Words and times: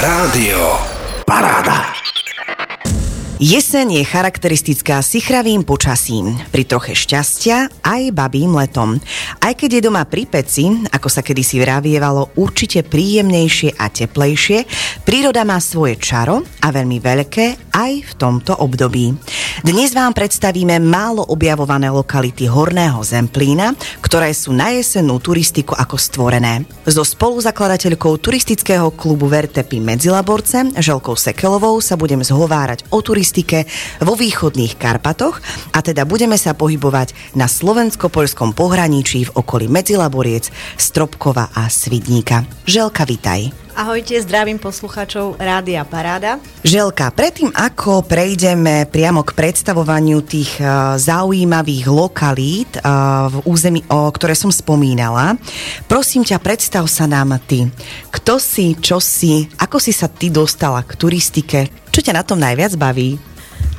Rádio 0.00 0.78
Paráda. 1.26 1.81
Jeseň 3.42 3.98
je 3.98 4.04
charakteristická 4.06 5.02
sichravým 5.02 5.66
počasím, 5.66 6.30
pri 6.54 6.62
troche 6.62 6.94
šťastia 6.94 7.82
aj 7.82 8.14
babým 8.14 8.54
letom. 8.54 9.02
Aj 9.42 9.50
keď 9.58 9.82
je 9.82 9.86
doma 9.90 10.06
pri 10.06 10.30
peci, 10.30 10.70
ako 10.70 11.10
sa 11.10 11.26
kedysi 11.26 11.58
vravievalo, 11.58 12.38
určite 12.38 12.86
príjemnejšie 12.86 13.74
a 13.82 13.90
teplejšie, 13.90 14.62
príroda 15.02 15.42
má 15.42 15.58
svoje 15.58 15.98
čaro 15.98 16.46
a 16.62 16.70
veľmi 16.70 17.02
veľké 17.02 17.74
aj 17.74 17.92
v 18.06 18.12
tomto 18.14 18.62
období. 18.62 19.10
Dnes 19.66 19.90
vám 19.90 20.14
predstavíme 20.14 20.78
málo 20.78 21.26
objavované 21.26 21.90
lokality 21.90 22.46
Horného 22.46 23.02
Zemplína, 23.02 23.74
ktoré 24.06 24.30
sú 24.38 24.54
na 24.54 24.70
jesennú 24.70 25.18
turistiku 25.18 25.74
ako 25.74 25.98
stvorené. 25.98 26.62
So 26.86 27.02
spoluzakladateľkou 27.02 28.22
turistického 28.22 28.94
klubu 28.94 29.26
Vertepy 29.26 29.82
Medzilaborce, 29.82 30.78
Želkou 30.78 31.18
Sekelovou, 31.18 31.82
sa 31.82 31.98
budem 31.98 32.22
zhovárať 32.22 32.86
o 32.94 33.02
turistike 33.02 33.31
turistike 33.32 33.64
vo 34.04 34.12
východných 34.12 34.76
Karpatoch 34.76 35.40
a 35.72 35.80
teda 35.80 36.04
budeme 36.04 36.36
sa 36.36 36.52
pohybovať 36.52 37.16
na 37.32 37.48
slovensko-poľskom 37.48 38.52
pohraničí 38.52 39.32
v 39.32 39.34
okolí 39.40 39.72
Medzilaboriec, 39.72 40.52
Stropkova 40.76 41.56
a 41.56 41.72
Svidníka. 41.72 42.44
Želka, 42.68 43.08
vitaj. 43.08 43.61
Ahojte, 43.72 44.20
zdravím 44.20 44.60
poslucháčov 44.60 45.40
Rádia 45.40 45.80
Paráda. 45.88 46.36
Želka, 46.60 47.08
predtým 47.08 47.48
ako 47.56 48.04
prejdeme 48.04 48.84
priamo 48.84 49.24
k 49.24 49.32
predstavovaniu 49.32 50.20
tých 50.20 50.60
uh, 50.60 51.00
zaujímavých 51.00 51.88
lokalít 51.88 52.68
uh, 52.76 53.32
v 53.32 53.36
území, 53.48 53.80
o 53.88 54.12
ktoré 54.12 54.36
som 54.36 54.52
spomínala, 54.52 55.40
prosím 55.88 56.20
ťa, 56.20 56.44
predstav 56.44 56.84
sa 56.84 57.08
nám 57.08 57.40
ty. 57.48 57.64
Kto 58.12 58.36
si, 58.36 58.76
čo 58.76 59.00
si, 59.00 59.48
ako 59.56 59.80
si 59.80 59.96
sa 59.96 60.04
ty 60.04 60.28
dostala 60.28 60.84
k 60.84 60.92
turistike, 60.92 61.72
čo 61.88 62.04
ťa 62.04 62.12
na 62.12 62.22
tom 62.28 62.44
najviac 62.44 62.76
baví? 62.76 63.16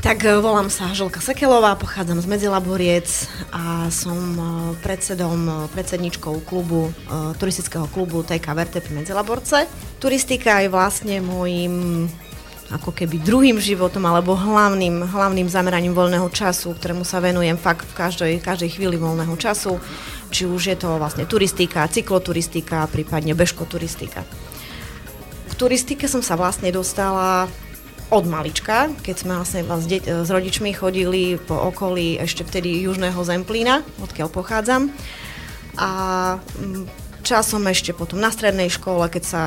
Tak 0.03 0.27
e, 0.27 0.35
volám 0.35 0.67
sa 0.67 0.91
Želka 0.91 1.23
Sekelová, 1.23 1.79
pochádzam 1.79 2.19
z 2.19 2.27
Medzilaboriec 2.27 3.07
a 3.55 3.87
som 3.87 4.19
e, 4.35 4.43
predsedom, 4.83 5.39
e, 5.47 5.53
predsedničkou 5.71 6.43
klubu, 6.43 6.91
turistického 7.39 7.87
klubu 7.87 8.19
TK 8.19 8.43
Vertep 8.51 8.91
Medzilaborce. 8.91 9.63
Turistika 10.03 10.59
je 10.59 10.67
vlastne 10.67 11.23
môjim 11.23 12.03
ako 12.67 12.91
keby 12.91 13.23
druhým 13.23 13.55
životom 13.63 14.03
alebo 14.03 14.35
hlavným, 14.35 15.07
hlavným 15.07 15.47
zameraním 15.47 15.95
voľného 15.95 16.27
času, 16.35 16.75
ktorému 16.75 17.07
sa 17.07 17.23
venujem 17.23 17.55
fakt 17.55 17.87
v 17.87 17.95
každej, 17.95 18.33
každej 18.43 18.75
chvíli 18.75 18.99
voľného 18.99 19.39
času. 19.39 19.79
Či 20.35 20.51
už 20.51 20.67
je 20.67 20.77
to 20.83 20.99
vlastne 20.99 21.23
turistika, 21.23 21.87
cykloturistika, 21.87 22.91
prípadne 22.91 23.31
bežkoturistika. 23.39 24.27
K 25.47 25.53
turistike 25.55 26.11
som 26.11 26.19
sa 26.19 26.35
vlastne 26.35 26.75
dostala 26.75 27.47
od 28.09 28.25
malička, 28.27 28.91
keď 29.03 29.15
sme 29.15 29.33
vlastne 29.39 29.61
s, 29.63 29.85
deť, 29.87 30.03
s 30.25 30.29
rodičmi 30.29 30.75
chodili 30.75 31.39
po 31.39 31.55
okolí 31.55 32.19
ešte 32.19 32.43
vtedy 32.43 32.83
južného 32.83 33.17
Zemplína, 33.23 33.85
odkiaľ 34.03 34.27
pochádzam. 34.31 34.91
A 35.79 35.89
mm, 36.37 36.83
časom 37.23 37.63
ešte 37.71 37.95
potom 37.95 38.19
na 38.19 38.29
strednej 38.29 38.67
škole, 38.67 39.07
keď 39.07 39.23
sa 39.23 39.43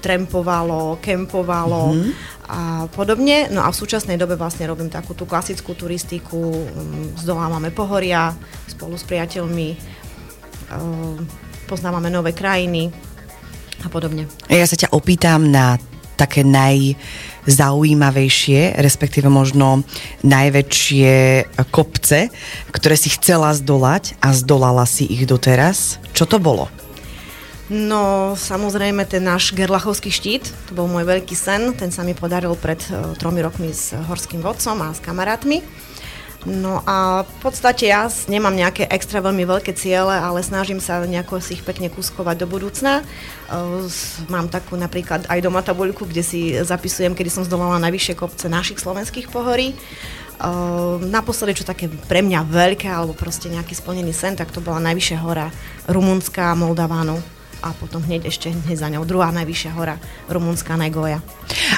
trempovalo, 0.00 0.98
kempovalo 0.98 1.94
mm-hmm. 1.94 2.12
a 2.48 2.60
podobne. 2.90 3.52
No 3.52 3.62
a 3.62 3.68
v 3.70 3.78
súčasnej 3.78 4.16
dobe 4.16 4.34
vlastne 4.34 4.64
robím 4.64 4.88
takú 4.88 5.12
tú 5.12 5.28
klasickú 5.28 5.76
turistiku, 5.76 6.40
mm, 6.40 7.20
zdolávame 7.22 7.70
pohoria 7.70 8.32
spolu 8.66 8.96
s 8.96 9.04
priateľmi, 9.04 9.76
poznávame 11.68 12.08
nové 12.08 12.32
krajiny 12.32 12.92
a 13.84 13.88
podobne. 13.92 14.26
Ja 14.50 14.66
sa 14.66 14.74
ťa 14.74 14.90
opýtam 14.90 15.48
na 15.52 15.78
také 16.18 16.42
najzaujímavejšie, 17.46 18.80
respektíve 18.80 19.28
možno 19.30 19.84
najväčšie 20.24 21.12
kopce, 21.70 22.32
ktoré 22.72 22.96
si 22.96 23.12
chcela 23.14 23.54
zdolať 23.54 24.18
a 24.24 24.34
zdolala 24.34 24.88
si 24.88 25.06
ich 25.06 25.28
doteraz. 25.28 26.02
Čo 26.16 26.26
to 26.26 26.36
bolo? 26.40 26.66
No, 27.68 28.32
samozrejme, 28.32 29.04
ten 29.04 29.28
náš 29.28 29.52
Gerlachovský 29.52 30.08
štít, 30.08 30.48
to 30.68 30.72
bol 30.72 30.88
môj 30.88 31.04
veľký 31.04 31.36
sen, 31.36 31.76
ten 31.76 31.92
sa 31.92 32.00
mi 32.00 32.16
podaril 32.16 32.56
pred 32.56 32.80
uh, 32.88 33.12
tromi 33.20 33.44
rokmi 33.44 33.68
s 33.68 33.92
horským 33.92 34.40
vodcom 34.40 34.80
a 34.80 34.96
s 34.96 35.04
kamarátmi. 35.04 35.60
No 36.48 36.80
a 36.88 37.28
v 37.28 37.36
podstate 37.44 37.92
ja 37.92 38.08
nemám 38.26 38.56
nejaké 38.56 38.88
extra 38.88 39.20
veľmi 39.20 39.44
veľké 39.44 39.76
ciele, 39.76 40.16
ale 40.16 40.40
snažím 40.40 40.80
sa 40.80 41.04
nejako 41.04 41.44
si 41.44 41.60
ich 41.60 41.62
pekne 41.62 41.92
kuskovať 41.92 42.40
do 42.40 42.46
budúcna. 42.48 43.04
Uh, 43.52 43.84
mám 44.32 44.48
takú 44.48 44.80
napríklad 44.80 45.28
aj 45.28 45.38
doma 45.44 45.60
tabuľku, 45.60 46.08
kde 46.08 46.24
si 46.24 46.56
zapisujem, 46.56 47.12
kedy 47.12 47.28
som 47.28 47.44
zdolala 47.44 47.76
najvyššie 47.84 48.16
kopce 48.16 48.48
našich 48.48 48.80
slovenských 48.80 49.28
pohorí. 49.28 49.76
Uh, 50.40 50.96
naposledy, 51.04 51.60
čo 51.60 51.68
také 51.68 51.92
pre 52.08 52.24
mňa 52.24 52.48
veľké, 52.48 52.88
alebo 52.88 53.12
proste 53.12 53.52
nejaký 53.52 53.76
splnený 53.76 54.16
sen, 54.16 54.32
tak 54.32 54.48
to 54.48 54.64
bola 54.64 54.80
najvyššia 54.80 55.18
hora 55.20 55.52
Rumunská, 55.84 56.56
Moldavánu 56.56 57.37
a 57.62 57.74
potom 57.74 58.02
hneď 58.04 58.30
ešte 58.30 58.50
hneď 58.50 58.76
za 58.78 58.88
ňou 58.92 59.04
druhá 59.04 59.30
najvyššia 59.34 59.72
hora, 59.74 59.98
Rumunská 60.30 60.78
Negoja. 60.78 61.22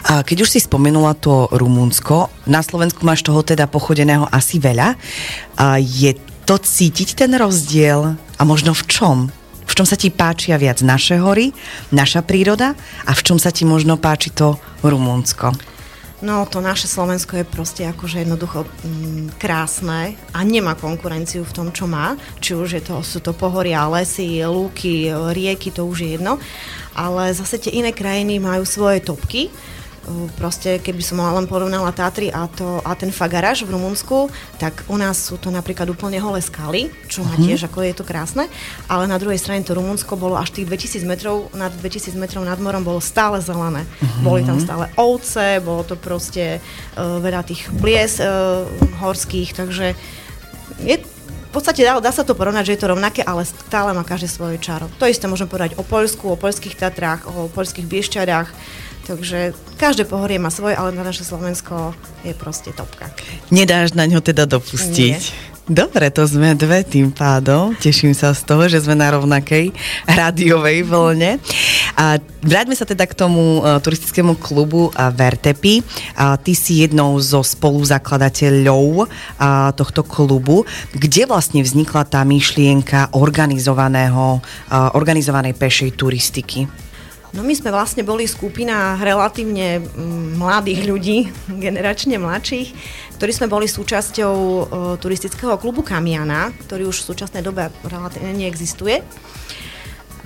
A 0.08 0.20
keď 0.24 0.44
už 0.44 0.52
si 0.56 0.60
spomenula 0.60 1.16
to 1.16 1.48
Rumunsko, 1.52 2.28
na 2.44 2.60
Slovensku 2.60 3.04
máš 3.04 3.24
toho 3.24 3.40
teda 3.40 3.68
pochodeného 3.68 4.28
asi 4.28 4.60
veľa. 4.60 4.96
A 5.56 5.80
je 5.80 6.16
to 6.44 6.58
cítiť 6.58 7.14
ten 7.14 7.30
rozdiel 7.38 8.16
a 8.16 8.42
možno 8.42 8.74
v 8.74 8.82
čom? 8.90 9.16
V 9.70 9.72
čom 9.78 9.86
sa 9.86 9.94
ti 9.94 10.10
páčia 10.10 10.58
viac 10.58 10.82
naše 10.82 11.14
hory, 11.22 11.54
naša 11.94 12.26
príroda 12.26 12.74
a 13.06 13.12
v 13.14 13.22
čom 13.22 13.38
sa 13.38 13.54
ti 13.54 13.62
možno 13.62 13.94
páči 13.94 14.34
to 14.34 14.58
Rumunsko? 14.82 15.69
No 16.20 16.44
to 16.44 16.60
naše 16.60 16.84
Slovensko 16.84 17.40
je 17.40 17.48
proste 17.48 17.82
akože 17.88 18.20
jednoducho 18.20 18.68
mm, 18.68 19.40
krásne 19.40 20.20
a 20.36 20.44
nemá 20.44 20.76
konkurenciu 20.76 21.48
v 21.48 21.54
tom, 21.56 21.68
čo 21.72 21.88
má. 21.88 22.12
Či 22.44 22.60
už 22.60 22.68
je 22.76 22.82
to, 22.84 23.00
sú 23.00 23.24
to 23.24 23.32
pohoria, 23.32 23.88
lesy, 23.88 24.44
lúky, 24.44 25.08
rieky, 25.08 25.72
to 25.72 25.88
už 25.88 26.04
je 26.04 26.08
jedno. 26.20 26.36
Ale 26.92 27.32
zase 27.32 27.56
tie 27.56 27.72
iné 27.72 27.96
krajiny 27.96 28.36
majú 28.36 28.68
svoje 28.68 29.00
topky 29.00 29.48
proste 30.34 30.80
keby 30.80 31.02
som 31.04 31.20
len 31.20 31.46
porovnala 31.46 31.92
Tatry 31.92 32.32
a, 32.32 32.48
to, 32.48 32.80
a 32.82 32.96
ten 32.96 33.12
Fagaraž 33.12 33.62
v 33.68 33.76
Rumunsku, 33.76 34.32
tak 34.56 34.84
u 34.88 34.96
nás 34.96 35.20
sú 35.20 35.36
to 35.36 35.52
napríklad 35.52 35.86
úplne 35.92 36.16
holé 36.18 36.40
skaly, 36.40 36.88
čo 37.06 37.22
má 37.22 37.36
mhm. 37.36 37.44
tiež, 37.46 37.60
ako 37.68 37.84
je 37.84 37.94
to 37.94 38.04
krásne, 38.04 38.48
ale 38.88 39.04
na 39.04 39.20
druhej 39.20 39.38
strane 39.38 39.62
to 39.62 39.76
Rumunsko 39.76 40.16
bolo 40.16 40.40
až 40.40 40.56
tých 40.56 40.66
2000 40.66 41.04
metrov, 41.04 41.52
nad 41.52 41.70
2000 41.70 42.16
metrov 42.16 42.42
nad 42.42 42.58
morom 42.58 42.82
bolo 42.82 42.98
stále 42.98 43.38
zelené. 43.44 43.84
Uh-huh. 43.84 44.24
Boli 44.24 44.40
tam 44.42 44.58
stále 44.58 44.88
ovce, 44.96 45.60
bolo 45.60 45.84
to 45.84 45.94
proste 45.94 46.58
uh, 46.60 47.20
veľa 47.20 47.44
tých 47.44 47.68
plies 47.78 48.18
uh, 48.18 48.64
horských, 49.00 49.52
takže 49.54 49.92
je 50.80 50.96
v 51.50 51.58
podstate 51.58 51.82
dá, 51.82 51.98
dá 51.98 52.14
sa 52.14 52.22
to 52.22 52.38
porovnať, 52.38 52.62
že 52.62 52.74
je 52.78 52.80
to 52.86 52.92
rovnaké, 52.94 53.26
ale 53.26 53.42
stále 53.42 53.90
má 53.90 54.06
každé 54.06 54.30
svoje 54.30 54.62
čaro. 54.62 54.86
To 55.02 55.10
isté 55.10 55.26
môžem 55.26 55.50
povedať 55.50 55.74
o 55.74 55.82
Poľsku, 55.82 56.30
o 56.30 56.38
poľských 56.38 56.78
Tatrách, 56.78 57.26
o 57.26 57.50
poľských 57.50 57.90
Biešťadách. 57.90 58.48
Takže 59.08 59.56
každé 59.80 60.04
pohorie 60.04 60.36
má 60.38 60.52
svoje, 60.52 60.76
ale 60.76 60.92
na 60.92 61.02
naše 61.02 61.24
Slovensko 61.24 61.96
je 62.22 62.36
proste 62.36 62.70
topka. 62.70 63.08
Nedáš 63.48 63.96
na 63.96 64.06
ňo 64.06 64.20
teda 64.22 64.46
dopustiť? 64.46 65.20
Nie. 65.20 65.48
Dobre, 65.70 66.10
to 66.10 66.26
sme 66.26 66.58
dve 66.58 66.82
tým 66.82 67.14
pádom. 67.14 67.78
Teším 67.78 68.10
sa 68.10 68.34
z 68.34 68.42
toho, 68.42 68.66
že 68.66 68.82
sme 68.82 68.98
na 68.98 69.14
rovnakej 69.14 69.70
rádiovej 70.02 70.82
vlne. 70.82 71.38
A 71.94 72.18
vráťme 72.42 72.74
sa 72.74 72.82
teda 72.82 73.06
k 73.06 73.14
tomu 73.14 73.62
uh, 73.62 73.78
turistickému 73.78 74.34
klubu 74.42 74.90
uh, 74.90 75.14
Vertepy. 75.14 75.78
Uh, 76.18 76.34
ty 76.42 76.58
si 76.58 76.82
jednou 76.82 77.14
zo 77.22 77.46
spoluzakladateľov 77.46 79.06
uh, 79.06 79.70
tohto 79.78 80.02
klubu. 80.02 80.66
Kde 80.90 81.30
vlastne 81.30 81.62
vznikla 81.62 82.02
tá 82.02 82.26
myšlienka 82.26 83.14
organizovaného, 83.14 84.42
uh, 84.42 84.90
organizovanej 84.98 85.54
pešej 85.54 85.94
turistiky? 85.94 86.89
No 87.30 87.46
my 87.46 87.54
sme 87.54 87.70
vlastne 87.70 88.02
boli 88.02 88.26
skupina 88.26 88.98
relatívne 88.98 89.78
mm, 89.78 90.34
mladých 90.34 90.80
ľudí, 90.82 91.18
generačne 91.64 92.18
mladších, 92.18 92.68
ktorí 93.20 93.30
sme 93.30 93.46
boli 93.46 93.70
súčasťou 93.70 94.34
uh, 94.34 94.64
turistického 94.98 95.54
klubu 95.60 95.86
Kamiana, 95.86 96.50
ktorý 96.66 96.90
už 96.90 97.04
v 97.04 97.08
súčasnej 97.14 97.46
dobe 97.46 97.70
relatívne 97.86 98.34
neexistuje. 98.34 99.06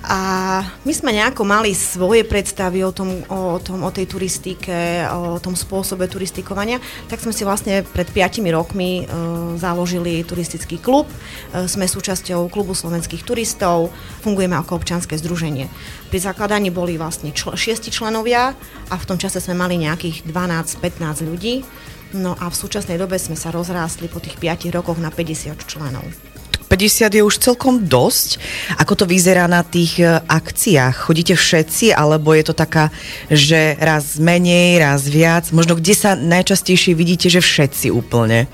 A 0.05 0.61
my 0.85 0.93
sme 0.93 1.09
nejako 1.17 1.41
mali 1.49 1.73
svoje 1.73 2.21
predstavy 2.21 2.85
o, 2.85 2.93
tom, 2.93 3.25
o, 3.25 3.57
tom, 3.57 3.81
o 3.81 3.89
tej 3.89 4.05
turistike, 4.05 5.01
o 5.09 5.41
tom 5.41 5.57
spôsobe 5.57 6.05
turistikovania, 6.05 6.77
tak 7.09 7.25
sme 7.25 7.33
si 7.33 7.41
vlastne 7.41 7.81
pred 7.81 8.05
5 8.13 8.45
rokmi 8.53 9.01
e, 9.01 9.03
založili 9.57 10.21
turistický 10.21 10.77
klub. 10.77 11.09
E, 11.09 11.65
sme 11.65 11.89
súčasťou 11.89 12.53
klubu 12.53 12.77
slovenských 12.77 13.25
turistov, 13.25 13.89
fungujeme 14.21 14.53
ako 14.53 14.77
občanské 14.77 15.17
združenie. 15.17 15.73
Pri 16.13 16.19
zakladaní 16.21 16.69
boli 16.69 17.01
vlastne 17.01 17.33
čl- 17.33 17.57
šiesti 17.57 17.89
členovia 17.89 18.53
a 18.93 18.95
v 19.01 19.07
tom 19.09 19.17
čase 19.17 19.41
sme 19.41 19.57
mali 19.57 19.81
nejakých 19.81 20.21
12-15 20.29 21.25
ľudí. 21.25 21.65
No 22.13 22.37
a 22.37 22.45
v 22.53 22.55
súčasnej 22.55 23.01
dobe 23.01 23.17
sme 23.17 23.33
sa 23.33 23.49
rozrástli 23.49 24.05
po 24.05 24.21
tých 24.21 24.37
5 24.37 24.69
rokoch 24.69 25.01
na 25.01 25.09
50 25.09 25.65
členov 25.65 26.05
50 26.65 27.13
je 27.13 27.21
už 27.21 27.35
celkom 27.37 27.85
dosť. 27.85 28.41
Ako 28.81 28.97
to 28.97 29.05
vyzerá 29.05 29.45
na 29.45 29.61
tých 29.61 30.01
e, 30.01 30.19
akciách? 30.25 31.07
Chodíte 31.07 31.37
všetci, 31.37 31.93
alebo 31.93 32.33
je 32.33 32.43
to 32.49 32.55
taká, 32.57 32.89
že 33.29 33.77
raz 33.77 34.17
menej, 34.17 34.81
raz 34.81 35.05
viac? 35.05 35.53
Možno 35.53 35.77
kde 35.77 35.93
sa 35.93 36.17
najčastejšie 36.17 36.97
vidíte, 36.97 37.29
že 37.29 37.39
všetci 37.39 37.93
úplne? 37.93 38.49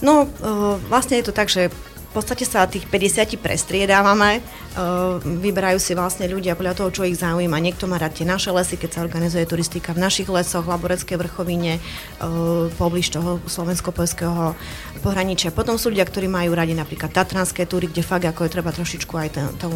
No, 0.00 0.24
uh, 0.24 0.80
vlastne 0.88 1.20
je 1.20 1.28
to 1.28 1.36
tak, 1.36 1.52
že 1.52 1.68
v 2.10 2.18
podstate 2.18 2.42
sa 2.42 2.66
tých 2.66 2.90
50 2.90 3.38
prestriedávame, 3.38 4.42
uh, 4.42 5.22
vyberajú 5.22 5.78
si 5.78 5.94
vlastne 5.94 6.26
ľudia 6.26 6.58
podľa 6.58 6.74
toho, 6.74 6.90
čo 6.90 7.06
ich 7.06 7.14
zaujíma. 7.22 7.54
Niekto 7.62 7.86
má 7.86 8.02
rád 8.02 8.18
tie 8.18 8.26
naše 8.26 8.50
lesy, 8.50 8.74
keď 8.74 8.98
sa 8.98 9.04
organizuje 9.06 9.46
turistika 9.46 9.94
v 9.94 10.02
našich 10.02 10.26
lesoch, 10.26 10.66
Laborecké 10.66 11.14
vrchovine, 11.14 11.78
uh, 11.78 12.66
poblíž 12.74 13.14
toho 13.14 13.38
slovensko-polského 13.46 14.58
pohraničia. 15.06 15.54
Potom 15.54 15.78
sú 15.78 15.94
ľudia, 15.94 16.02
ktorí 16.02 16.26
majú 16.26 16.50
radi 16.50 16.74
napríklad 16.74 17.14
tatranské 17.14 17.62
túry, 17.70 17.86
kde 17.86 18.02
fakt 18.02 18.26
ako 18.26 18.42
je 18.42 18.54
treba 18.58 18.74
trošičku 18.74 19.14
aj 19.14 19.28
ten, 19.30 19.46
to, 19.62 19.70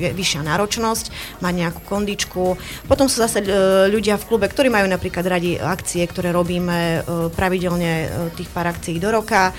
vyššia 0.00 0.40
náročnosť, 0.40 1.36
mať 1.44 1.54
nejakú 1.68 1.80
kondičku. 1.84 2.56
Potom 2.88 3.12
sú 3.12 3.20
zase 3.20 3.44
uh, 3.44 3.92
ľudia 3.92 4.16
v 4.16 4.24
klube, 4.24 4.48
ktorí 4.48 4.72
majú 4.72 4.88
napríklad 4.88 5.28
radi 5.28 5.60
akcie, 5.60 6.00
ktoré 6.08 6.32
robíme 6.32 7.04
pravidelne 7.36 8.08
tých 8.40 8.48
pár 8.48 8.72
akcií 8.72 8.96
do 8.96 9.12
roka 9.12 9.52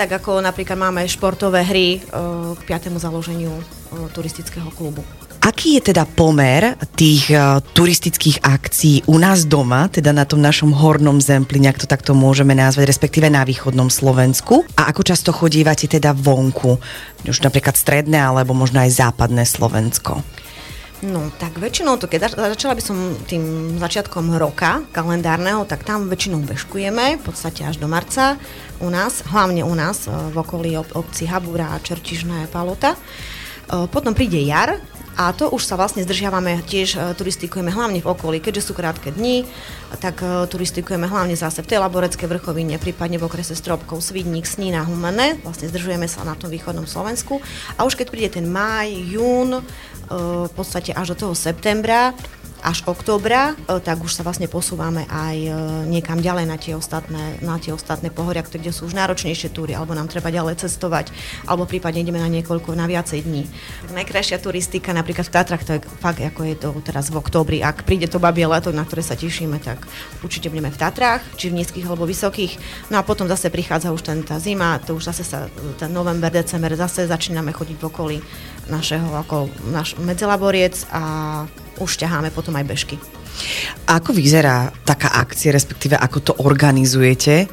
tak 0.00 0.24
ako 0.24 0.40
napríklad 0.40 0.80
máme 0.80 1.04
športové 1.04 1.60
hry 1.60 2.00
e, 2.00 2.56
k 2.56 2.60
5. 2.64 2.96
založeniu 2.96 3.52
e, 3.52 3.64
turistického 4.16 4.72
klubu. 4.72 5.04
Aký 5.44 5.76
je 5.76 5.92
teda 5.92 6.04
pomer 6.04 6.76
tých 6.92 7.32
uh, 7.32 7.64
turistických 7.64 8.44
akcií 8.44 9.08
u 9.08 9.16
nás 9.16 9.48
doma, 9.48 9.88
teda 9.88 10.12
na 10.12 10.28
tom 10.28 10.36
našom 10.36 10.68
hornom 10.68 11.16
Zempline, 11.16 11.72
ak 11.72 11.80
to 11.80 11.88
takto 11.88 12.12
môžeme 12.12 12.52
nazvať, 12.52 12.84
respektíve 12.84 13.32
na 13.32 13.40
východnom 13.40 13.88
Slovensku? 13.88 14.68
A 14.76 14.92
ako 14.92 15.00
často 15.00 15.32
chodívate 15.32 15.88
teda 15.88 16.12
vonku? 16.12 16.76
Už 17.24 17.40
napríklad 17.40 17.72
stredné 17.72 18.20
alebo 18.20 18.52
možno 18.52 18.84
aj 18.84 19.00
západné 19.00 19.48
Slovensko? 19.48 20.20
No, 21.00 21.32
tak 21.40 21.56
väčšinou 21.56 21.96
to, 21.96 22.04
keď 22.04 22.36
začala 22.36 22.76
by 22.76 22.82
som 22.84 23.16
tým 23.24 23.76
začiatkom 23.80 24.36
roka 24.36 24.84
kalendárneho, 24.92 25.64
tak 25.64 25.88
tam 25.88 26.12
väčšinou 26.12 26.44
bežkujeme, 26.44 27.16
v 27.16 27.22
podstate 27.24 27.64
až 27.64 27.80
do 27.80 27.88
marca 27.88 28.36
u 28.80 28.88
nás, 28.90 29.22
hlavne 29.28 29.62
u 29.64 29.74
nás 29.76 30.04
e, 30.04 30.10
v 30.10 30.36
okolí 30.36 30.76
obci 30.76 31.28
Habúra, 31.28 31.76
Čerčižné, 31.80 32.48
Palota. 32.48 32.96
E, 32.96 32.98
potom 33.86 34.16
príde 34.16 34.40
jar, 34.42 34.80
a 35.20 35.36
to 35.36 35.52
už 35.52 35.68
sa 35.68 35.76
vlastne 35.76 36.00
zdržiavame, 36.00 36.64
tiež 36.64 36.88
uh, 36.96 37.12
turistikujeme 37.12 37.68
hlavne 37.68 38.00
v 38.00 38.08
okolí, 38.08 38.40
keďže 38.40 38.70
sú 38.70 38.72
krátke 38.72 39.12
dni, 39.12 39.44
tak 40.00 40.22
turistikujeme 40.22 41.04
hlavne 41.04 41.36
zase 41.36 41.60
v 41.60 41.68
tej 41.68 41.78
Laboreckej 41.82 42.24
vrchovine, 42.24 42.80
prípadne 42.80 43.20
v 43.20 43.28
okrese 43.28 43.52
Stropkov, 43.52 44.00
Svidník, 44.00 44.48
Snína, 44.48 44.86
Humené, 44.88 45.36
vlastne 45.44 45.68
zdržujeme 45.68 46.08
sa 46.08 46.24
na 46.24 46.38
tom 46.40 46.48
východnom 46.48 46.88
Slovensku. 46.88 47.42
A 47.76 47.84
už 47.84 48.00
keď 48.00 48.06
príde 48.08 48.30
ten 48.40 48.48
máj, 48.48 48.96
jún, 49.12 49.60
v 50.10 50.52
podstate 50.56 50.90
až 50.90 51.14
do 51.14 51.28
toho 51.28 51.34
septembra, 51.36 52.16
až 52.60 52.84
októbra, 52.86 53.56
e, 53.56 53.80
tak 53.80 54.00
už 54.00 54.12
sa 54.12 54.22
vlastne 54.22 54.46
posúvame 54.46 55.08
aj 55.08 55.36
e, 55.36 55.52
niekam 55.88 56.20
ďalej 56.20 56.46
na 56.46 56.56
tie 56.60 56.76
ostatné, 56.76 57.40
na 57.40 57.56
tie 57.56 57.72
ostatné 57.72 58.12
pohoria, 58.12 58.44
kde 58.44 58.70
sú 58.70 58.86
už 58.86 58.94
náročnejšie 58.94 59.52
túry, 59.52 59.72
alebo 59.72 59.96
nám 59.96 60.08
treba 60.08 60.28
ďalej 60.28 60.60
cestovať, 60.62 61.12
alebo 61.48 61.64
prípadne 61.64 62.04
ideme 62.04 62.20
na 62.20 62.28
niekoľko, 62.28 62.76
na 62.76 62.84
viacej 62.86 63.24
dní. 63.24 63.48
Najkrajšia 63.92 64.38
turistika 64.38 64.92
napríklad 64.92 65.26
v 65.26 65.34
Tatrach, 65.34 65.64
to 65.64 65.76
je 65.76 65.80
fakt 66.00 66.20
ako 66.20 66.40
je 66.46 66.56
to 66.56 66.68
teraz 66.84 67.08
v 67.08 67.18
októbri. 67.18 67.58
Ak 67.64 67.82
príde 67.88 68.06
to 68.06 68.22
babie 68.22 68.44
leto, 68.44 68.70
na 68.70 68.84
ktoré 68.84 69.00
sa 69.00 69.16
tešíme, 69.16 69.58
tak 69.58 69.84
určite 70.20 70.52
budeme 70.52 70.70
v 70.70 70.80
Tatrách, 70.80 71.24
či 71.40 71.48
v 71.48 71.60
nízkych 71.60 71.88
alebo 71.88 72.04
vysokých. 72.04 72.60
No 72.92 73.00
a 73.00 73.06
potom 73.06 73.26
zase 73.26 73.48
prichádza 73.48 73.90
už 73.90 74.04
ten, 74.04 74.20
tá 74.22 74.36
zima, 74.36 74.78
to 74.80 74.96
už 74.96 75.10
zase 75.10 75.24
sa, 75.24 75.48
ten 75.80 75.90
november, 75.90 76.28
december, 76.30 76.72
zase 76.76 77.08
začíname 77.08 77.50
chodiť 77.56 77.76
v 77.80 77.88
okolí 77.88 78.18
našeho 78.70 79.10
ako 79.16 79.50
náš 79.74 79.98
medzilaboriec 79.98 80.86
a 80.94 81.02
už 81.80 81.96
ťaháme 82.00 82.30
potom 82.30 82.54
aj 82.56 82.64
bežky. 82.68 82.96
Ako 83.88 84.12
vyzerá 84.12 84.68
taká 84.84 85.16
akcia, 85.16 85.50
respektíve 85.56 85.96
ako 85.96 86.18
to 86.20 86.32
organizujete? 86.44 87.48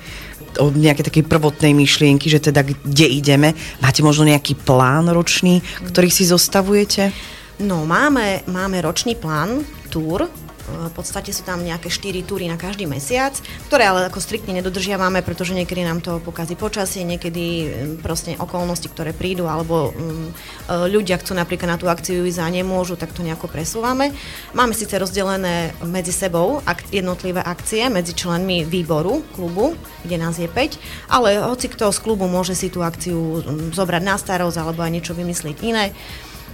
od 0.58 0.74
nejaké 0.74 1.06
takej 1.06 1.30
prvotnej 1.30 1.70
myšlienky, 1.78 2.34
že 2.34 2.42
teda 2.42 2.66
kde 2.66 3.06
ideme. 3.06 3.54
Máte 3.78 4.02
možno 4.02 4.26
nejaký 4.26 4.58
plán 4.58 5.06
ročný, 5.06 5.62
ktorý 5.86 6.10
si 6.10 6.26
zostavujete? 6.26 7.14
No, 7.62 7.86
máme, 7.86 8.42
máme 8.50 8.82
ročný 8.82 9.14
plán, 9.14 9.62
túr, 9.94 10.26
v 10.68 10.94
podstate 10.94 11.32
sú 11.32 11.48
tam 11.48 11.64
nejaké 11.64 11.88
4 11.88 12.28
túry 12.28 12.52
na 12.52 12.60
každý 12.60 12.84
mesiac, 12.84 13.32
ktoré 13.72 13.88
ale 13.88 14.12
ako 14.12 14.20
striktne 14.20 14.52
nedodržiavame, 14.60 15.24
pretože 15.24 15.56
niekedy 15.56 15.88
nám 15.88 16.04
to 16.04 16.20
pokazí 16.20 16.60
počasie, 16.60 17.08
niekedy 17.08 17.44
mm, 17.44 18.04
proste 18.04 18.36
okolnosti, 18.36 18.92
ktoré 18.92 19.16
prídu, 19.16 19.48
alebo 19.48 19.96
um, 19.96 20.30
ľudia 20.68 21.16
chcú 21.24 21.40
napríklad 21.40 21.76
na 21.76 21.80
tú 21.80 21.88
akciu 21.88 22.28
ísť 22.28 22.44
a 22.44 22.52
nemôžu, 22.52 23.00
tak 23.00 23.16
to 23.16 23.24
nejako 23.24 23.48
presúvame. 23.48 24.12
Máme 24.52 24.76
síce 24.76 25.00
rozdelené 25.00 25.72
medzi 25.88 26.12
sebou 26.12 26.60
ak- 26.68 26.92
jednotlivé 26.92 27.40
akcie, 27.40 27.88
medzi 27.88 28.12
členmi 28.12 28.68
výboru 28.68 29.24
klubu, 29.32 29.80
kde 30.04 30.18
nás 30.20 30.36
je 30.36 30.52
5, 30.52 30.80
ale 31.08 31.40
hoci 31.40 31.72
kto 31.72 31.96
z 31.96 32.00
klubu 32.04 32.28
môže 32.28 32.54
si 32.54 32.68
tú 32.68 32.84
akciu 32.84 33.40
mm, 33.40 33.72
zobrať 33.72 34.04
na 34.04 34.20
starosť 34.20 34.60
alebo 34.60 34.84
aj 34.84 34.92
niečo 34.92 35.16
vymyslieť 35.16 35.58
iné. 35.64 35.96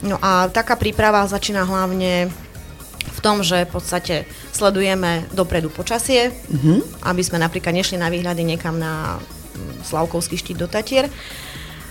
No 0.03 0.19
a 0.19 0.51
taká 0.51 0.75
príprava 0.75 1.23
začína 1.23 1.63
hlavne 1.63 2.27
v 3.03 3.19
tom, 3.19 3.43
že 3.43 3.67
v 3.67 3.71
podstate 3.71 4.15
sledujeme 4.55 5.27
dopredu 5.35 5.67
počasie, 5.67 6.31
mm-hmm. 6.31 7.03
aby 7.07 7.21
sme 7.23 7.37
napríklad 7.41 7.75
nešli 7.75 7.99
na 7.99 8.07
výhľady 8.07 8.43
niekam 8.47 8.79
na 8.79 9.19
mm, 9.19 9.83
Slavkovský 9.87 10.39
štít 10.39 10.57
do 10.59 10.67
Tatier. 10.71 11.11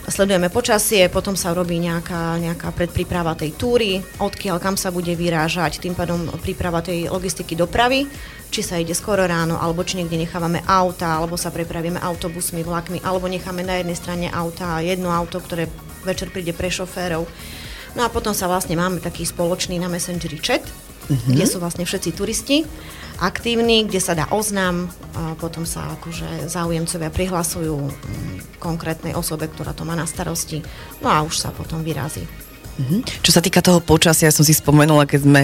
Sledujeme 0.03 0.51
počasie, 0.51 1.07
potom 1.07 1.39
sa 1.39 1.55
robí 1.55 1.79
nejaká, 1.79 2.35
nejaká 2.43 2.75
predpríprava 2.75 3.39
tej 3.39 3.55
túry, 3.55 4.03
odkiaľ 4.19 4.59
kam 4.59 4.75
sa 4.75 4.91
bude 4.91 5.15
vyrážať, 5.15 5.79
tým 5.79 5.95
pádom 5.95 6.27
príprava 6.43 6.83
tej 6.83 7.07
logistiky 7.07 7.55
dopravy, 7.55 8.11
či 8.51 8.67
sa 8.67 8.83
ide 8.83 8.99
skoro 8.99 9.23
ráno, 9.23 9.63
alebo 9.63 9.87
či 9.87 10.03
niekde 10.03 10.19
nechávame 10.19 10.59
auta, 10.67 11.23
alebo 11.23 11.39
sa 11.39 11.55
prepravíme 11.55 12.03
autobusmi, 12.03 12.67
vlakmi, 12.67 12.99
alebo 13.07 13.31
necháme 13.31 13.63
na 13.63 13.79
jednej 13.79 13.95
strane 13.95 14.27
auta 14.27 14.83
jedno 14.83 15.15
auto, 15.15 15.39
ktoré 15.39 15.71
večer 16.03 16.35
príde 16.35 16.51
pre 16.51 16.67
šoférov. 16.67 17.23
No 17.95 18.03
a 18.03 18.11
potom 18.11 18.35
sa 18.35 18.51
vlastne 18.51 18.75
máme 18.75 18.99
taký 18.99 19.23
spoločný 19.23 19.79
na 19.79 19.87
Messengeri 19.87 20.43
chat, 20.43 20.67
uh-huh. 21.13 21.33
kde 21.33 21.45
sú 21.45 21.61
vlastne 21.61 21.85
všetci 21.85 22.11
turisti 22.17 22.65
aktívni, 23.23 23.87
kde 23.87 24.03
sa 24.03 24.19
dá 24.19 24.27
oznam, 24.35 24.91
a 25.15 25.39
potom 25.39 25.63
sa 25.63 25.95
akože 25.95 26.51
záujemcovia 26.51 27.07
prihlasujú 27.15 27.79
mm, 27.79 28.59
konkrétnej 28.59 29.15
osobe, 29.15 29.47
ktorá 29.47 29.71
to 29.71 29.87
má 29.87 29.95
na 29.95 30.11
starosti, 30.11 30.59
no 30.99 31.07
a 31.07 31.23
už 31.23 31.39
sa 31.39 31.55
potom 31.55 31.87
vyrazí. 31.87 32.27
Mm-hmm. 32.73 33.21
Čo 33.21 33.31
sa 33.37 33.45
týka 33.45 33.61
toho 33.61 33.85
počasia, 33.85 34.33
ja 34.33 34.35
som 34.35 34.49
si 34.49 34.57
spomenula, 34.57 35.05
keď 35.05 35.21
sme 35.29 35.43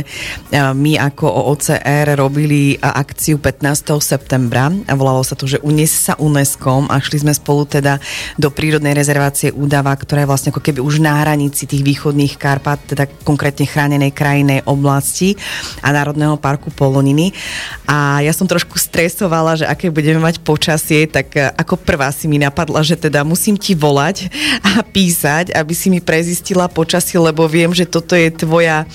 my 0.72 0.92
ako 0.96 1.28
OCR 1.52 2.16
robili 2.16 2.80
akciu 2.80 3.36
15. 3.36 4.00
septembra 4.00 4.72
a 4.88 4.96
volalo 4.96 5.20
sa 5.20 5.36
to, 5.36 5.44
že 5.44 5.60
Unes 5.60 5.92
sa 5.92 6.16
UNESCO 6.16 6.88
a 6.88 6.96
šli 6.96 7.28
sme 7.28 7.36
spolu 7.36 7.68
teda 7.68 8.00
do 8.40 8.48
prírodnej 8.48 8.96
rezervácie 8.96 9.52
Údava, 9.52 9.92
ktorá 9.92 10.24
je 10.24 10.30
vlastne 10.32 10.50
ako 10.56 10.64
keby 10.64 10.80
už 10.80 11.04
na 11.04 11.20
hranici 11.20 11.68
tých 11.68 11.84
východných 11.84 12.40
Karpat, 12.40 12.96
teda 12.96 13.04
konkrétne 13.28 13.68
chránenej 13.68 14.16
krajinej 14.16 14.64
oblasti 14.64 15.36
a 15.84 15.92
Národného 15.92 16.40
parku 16.40 16.72
Poloniny. 16.72 17.36
A 17.84 18.24
ja 18.24 18.32
som 18.32 18.48
trošku 18.48 18.80
stresovala, 18.80 19.60
že 19.60 19.68
aké 19.68 19.92
budeme 19.92 20.24
mať 20.24 20.40
počasie, 20.40 21.04
tak 21.04 21.36
ako 21.36 21.76
prvá 21.76 22.08
si 22.08 22.24
mi 22.24 22.40
napadla, 22.40 22.80
že 22.80 22.96
teda 22.96 23.20
musím 23.20 23.60
ti 23.60 23.76
volať 23.76 24.32
a 24.64 24.80
písať, 24.80 25.52
aby 25.52 25.76
si 25.76 25.92
mi 25.92 26.00
prezistila 26.00 26.72
počasie 26.72 27.17
lebo 27.18 27.44
viem, 27.50 27.70
že 27.74 27.84
toto 27.84 28.14
je 28.14 28.30
tvoja 28.30 28.86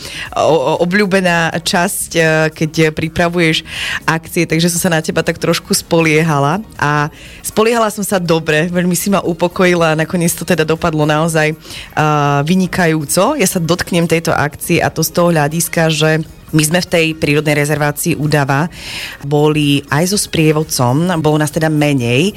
obľúbená 0.80 1.54
časť, 1.62 2.10
e, 2.16 2.22
keď 2.52 2.72
pripravuješ 2.96 3.68
akcie, 4.08 4.48
takže 4.48 4.72
som 4.72 4.90
sa 4.90 4.94
na 4.96 5.02
teba 5.04 5.22
tak 5.22 5.38
trošku 5.38 5.76
spoliehala 5.76 6.64
a 6.80 7.12
spoliehala 7.44 7.92
som 7.92 8.02
sa 8.02 8.18
dobre, 8.18 8.72
veľmi 8.72 8.96
si 8.96 9.12
ma 9.12 9.20
upokojila 9.20 9.94
a 9.94 10.00
nakoniec 10.00 10.32
to 10.34 10.48
teda 10.48 10.64
dopadlo 10.64 11.04
naozaj 11.04 11.54
uh, 11.54 12.42
vynikajúco. 12.48 13.36
Ja 13.36 13.48
sa 13.48 13.60
dotknem 13.60 14.08
tejto 14.08 14.32
akcie 14.32 14.80
a 14.80 14.90
to 14.90 15.06
z 15.06 15.12
toho 15.12 15.30
hľadiska, 15.30 15.92
že 15.92 16.24
my 16.54 16.64
sme 16.64 16.80
v 16.80 16.92
tej 16.92 17.06
prírodnej 17.18 17.58
rezervácii 17.58 18.14
Udava 18.16 18.70
boli 19.26 19.82
aj 19.90 20.14
so 20.14 20.18
sprievodcom, 20.22 21.10
bolo 21.20 21.42
nás 21.42 21.50
teda 21.50 21.68
menej. 21.68 22.32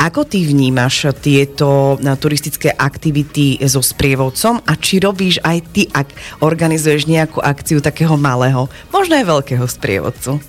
Ako 0.00 0.24
ty 0.24 0.42
vnímaš 0.48 1.12
tieto 1.20 2.00
turistické 2.18 2.72
aktivity 2.72 3.60
so 3.68 3.84
sprievodcom 3.84 4.64
a 4.64 4.72
či 4.80 5.04
robíš 5.04 5.38
aj 5.44 5.58
ty, 5.70 5.84
ak 5.92 6.08
organizuješ 6.40 7.04
nejakú 7.04 7.44
akciu 7.44 7.84
takého 7.84 8.16
malého, 8.16 8.72
možno 8.88 9.20
aj 9.20 9.28
veľkého 9.28 9.66
sprievodcu? 9.68 10.40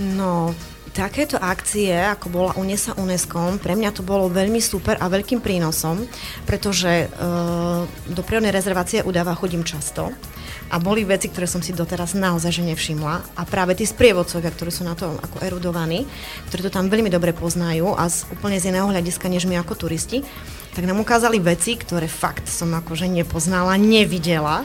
No, 0.00 0.56
takéto 0.90 1.38
akcie, 1.38 1.94
ako 1.94 2.26
bola 2.28 2.52
Unesa 2.58 2.98
UNESCO, 2.98 3.62
pre 3.62 3.78
mňa 3.78 3.90
to 3.94 4.02
bolo 4.02 4.26
veľmi 4.26 4.58
super 4.58 4.98
a 4.98 5.06
veľkým 5.06 5.38
prínosom, 5.38 6.02
pretože 6.44 7.06
uh, 7.06 7.86
do 8.10 8.22
prírodnej 8.26 8.50
rezervácie 8.54 9.06
Udava 9.06 9.34
chodím 9.38 9.62
často 9.62 10.10
a 10.70 10.78
boli 10.78 11.02
veci, 11.02 11.26
ktoré 11.26 11.50
som 11.50 11.58
si 11.58 11.74
doteraz 11.74 12.14
naozaj 12.14 12.62
že 12.62 12.62
nevšimla 12.62 13.34
a 13.34 13.42
práve 13.42 13.74
tí 13.74 13.82
sprievodcovia, 13.82 14.54
ktorí 14.54 14.70
sú 14.70 14.86
na 14.86 14.94
to 14.94 15.18
ako 15.18 15.42
erudovaní, 15.42 16.06
ktorí 16.50 16.70
to 16.70 16.74
tam 16.74 16.86
veľmi 16.86 17.10
dobre 17.10 17.34
poznajú 17.34 17.94
a 17.98 18.06
z, 18.06 18.30
úplne 18.30 18.62
z 18.62 18.70
iného 18.70 18.86
hľadiska 18.86 19.26
než 19.26 19.50
my 19.50 19.58
ako 19.62 19.86
turisti, 19.86 20.22
tak 20.70 20.86
nám 20.86 21.02
ukázali 21.02 21.42
veci, 21.42 21.74
ktoré 21.74 22.06
fakt 22.06 22.46
som 22.46 22.70
akože 22.70 23.10
nepoznala, 23.10 23.74
nevidela. 23.74 24.62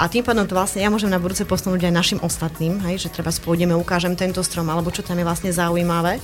A 0.00 0.08
tým 0.08 0.24
pádom 0.24 0.48
to 0.48 0.56
vlastne 0.56 0.80
ja 0.80 0.88
môžem 0.88 1.12
na 1.12 1.20
budúce 1.20 1.44
posunúť 1.44 1.88
aj 1.88 1.94
našim 1.94 2.18
ostatným, 2.24 2.80
hej, 2.88 3.06
že 3.06 3.12
treba 3.12 3.28
spôjdeme, 3.28 3.76
ukážem 3.76 4.16
tento 4.16 4.40
strom, 4.40 4.66
alebo 4.72 4.88
čo 4.88 5.04
tam 5.04 5.20
je 5.20 5.28
vlastne 5.28 5.52
zaujímavé. 5.52 6.16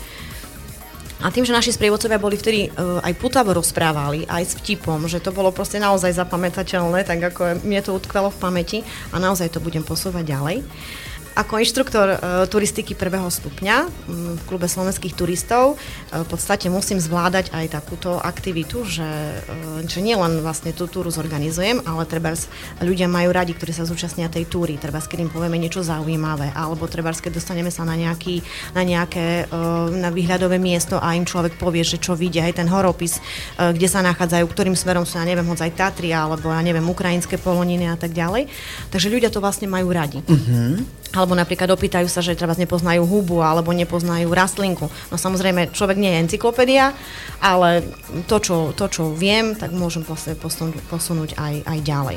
A 1.19 1.35
tým, 1.35 1.43
že 1.43 1.51
naši 1.51 1.75
sprievodcovia 1.75 2.23
boli 2.23 2.39
vtedy 2.39 2.71
uh, 2.71 3.03
aj 3.03 3.19
putavo 3.19 3.51
rozprávali, 3.51 4.23
aj 4.31 4.43
s 4.45 4.53
vtipom, 4.63 5.03
že 5.11 5.19
to 5.19 5.35
bolo 5.35 5.51
proste 5.51 5.83
naozaj 5.83 6.15
zapamätateľné, 6.15 7.03
tak 7.03 7.19
ako 7.35 7.67
mne 7.67 7.83
to 7.83 7.91
utkvelo 7.91 8.31
v 8.31 8.39
pamäti 8.39 8.79
a 9.11 9.19
naozaj 9.19 9.51
to 9.51 9.59
budem 9.59 9.83
posúvať 9.83 10.25
ďalej. 10.31 10.57
Uh, 10.63 11.08
ako 11.39 11.63
inštruktor 11.63 12.07
uh, 12.11 12.19
turistiky 12.51 12.99
prvého 12.99 13.31
stupňa 13.31 13.87
um, 13.87 14.35
v 14.35 14.43
klube 14.51 14.67
slovenských 14.67 15.15
turistov 15.15 15.79
uh, 15.79 16.27
v 16.27 16.27
podstate 16.27 16.67
musím 16.67 16.99
zvládať 16.99 17.55
aj 17.55 17.79
takúto 17.79 18.19
aktivitu, 18.19 18.83
že, 18.83 19.39
že 19.87 20.03
nielen 20.03 20.43
vlastne 20.43 20.75
tú 20.75 20.91
túru 20.91 21.15
zorganizujem, 21.15 21.79
ale 21.87 22.03
treba 22.11 22.35
ľudia 22.83 23.07
majú 23.07 23.31
radi, 23.31 23.55
ktorí 23.55 23.71
sa 23.71 23.87
zúčastnia 23.87 24.27
tej 24.27 24.51
túry, 24.51 24.75
treba 24.83 24.99
keď 24.99 25.25
im 25.25 25.31
povieme 25.31 25.57
niečo 25.63 25.87
zaujímavé, 25.87 26.51
alebo 26.59 26.91
treba 26.91 27.15
keď 27.15 27.39
dostaneme 27.39 27.71
sa 27.71 27.87
na, 27.87 27.95
nejaký, 27.95 28.43
na 28.75 28.83
nejaké 28.83 29.47
uh, 29.47 29.87
na 29.95 30.11
výhľadové 30.11 30.59
miesto 30.59 30.99
a 30.99 31.15
im 31.15 31.23
človek 31.23 31.55
povie, 31.55 31.87
že 31.87 32.03
čo 32.03 32.19
vidia, 32.19 32.45
aj 32.51 32.59
ten 32.59 32.69
horopis, 32.69 33.23
kde 33.59 33.89
sa 33.89 34.03
nachádzajú, 34.03 34.45
ktorým 34.49 34.75
smerom 34.75 35.07
sú, 35.07 35.21
ja 35.21 35.27
neviem, 35.27 35.47
hoď 35.47 35.71
aj 35.71 35.77
Tatry, 35.79 36.11
alebo 36.11 36.51
ja 36.51 36.61
neviem, 36.65 36.85
ukrajinské 36.85 37.39
poloniny 37.39 37.87
a 37.87 37.97
tak 37.97 38.11
ďalej. 38.17 38.51
Takže 38.91 39.13
ľudia 39.13 39.31
to 39.31 39.39
vlastne 39.39 39.71
majú 39.71 39.93
radi. 39.93 40.25
Uh-huh. 40.25 40.83
Alebo 41.29 41.45
napríklad 41.45 41.69
opýtajú 41.77 42.09
sa, 42.09 42.25
že 42.25 42.33
treba 42.33 42.57
nepoznajú 42.57 43.05
hubu 43.05 43.45
alebo 43.45 43.77
nepoznajú 43.77 44.33
rastlinku. 44.33 44.89
No 45.13 45.21
samozrejme, 45.21 45.77
človek 45.77 46.01
nie 46.01 46.09
je 46.09 46.25
encyklopédia, 46.25 46.97
ale 47.37 47.85
to, 48.25 48.41
čo, 48.41 48.73
to, 48.73 48.89
čo 48.89 49.13
viem, 49.13 49.53
tak 49.53 49.77
môžem 49.77 50.09
posunúť, 50.09 50.81
posunúť 50.89 51.37
aj, 51.37 51.69
aj 51.69 51.79
ďalej. 51.85 52.17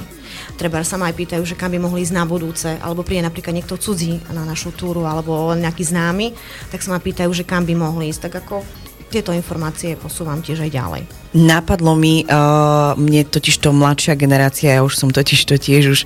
Treba 0.56 0.80
sa 0.88 0.96
ma 0.96 1.12
aj 1.12 1.20
pýtajú, 1.20 1.44
že 1.44 1.60
kam 1.60 1.76
by 1.76 1.84
mohli 1.84 2.08
ísť 2.08 2.16
na 2.16 2.24
budúce, 2.24 2.72
alebo 2.80 3.04
príde 3.04 3.28
napríklad 3.28 3.52
niekto 3.52 3.76
cudzí 3.76 4.24
na 4.32 4.48
našu 4.48 4.72
túru, 4.72 5.04
alebo 5.04 5.52
nejaký 5.60 5.84
známy, 5.92 6.32
tak 6.72 6.80
sa 6.80 6.96
ma 6.96 7.04
pýtajú, 7.04 7.36
že 7.36 7.44
kam 7.44 7.68
by 7.68 7.76
mohli 7.76 8.16
ísť. 8.16 8.32
Tak 8.32 8.48
ako 8.48 8.64
tieto 9.12 9.36
informácie 9.36 10.00
posúvam 10.00 10.40
tiež 10.40 10.64
aj 10.64 10.72
ďalej. 10.72 11.04
Napadlo 11.32 11.96
mi, 11.96 12.28
uh, 12.28 12.92
mne 13.00 13.24
totiž 13.28 13.64
to 13.64 13.72
mladšia 13.72 14.20
generácia, 14.20 14.76
ja 14.76 14.84
už 14.84 15.00
som 15.00 15.08
totiž 15.12 15.48
to 15.48 15.56
tiež 15.56 15.84
už 15.96 16.00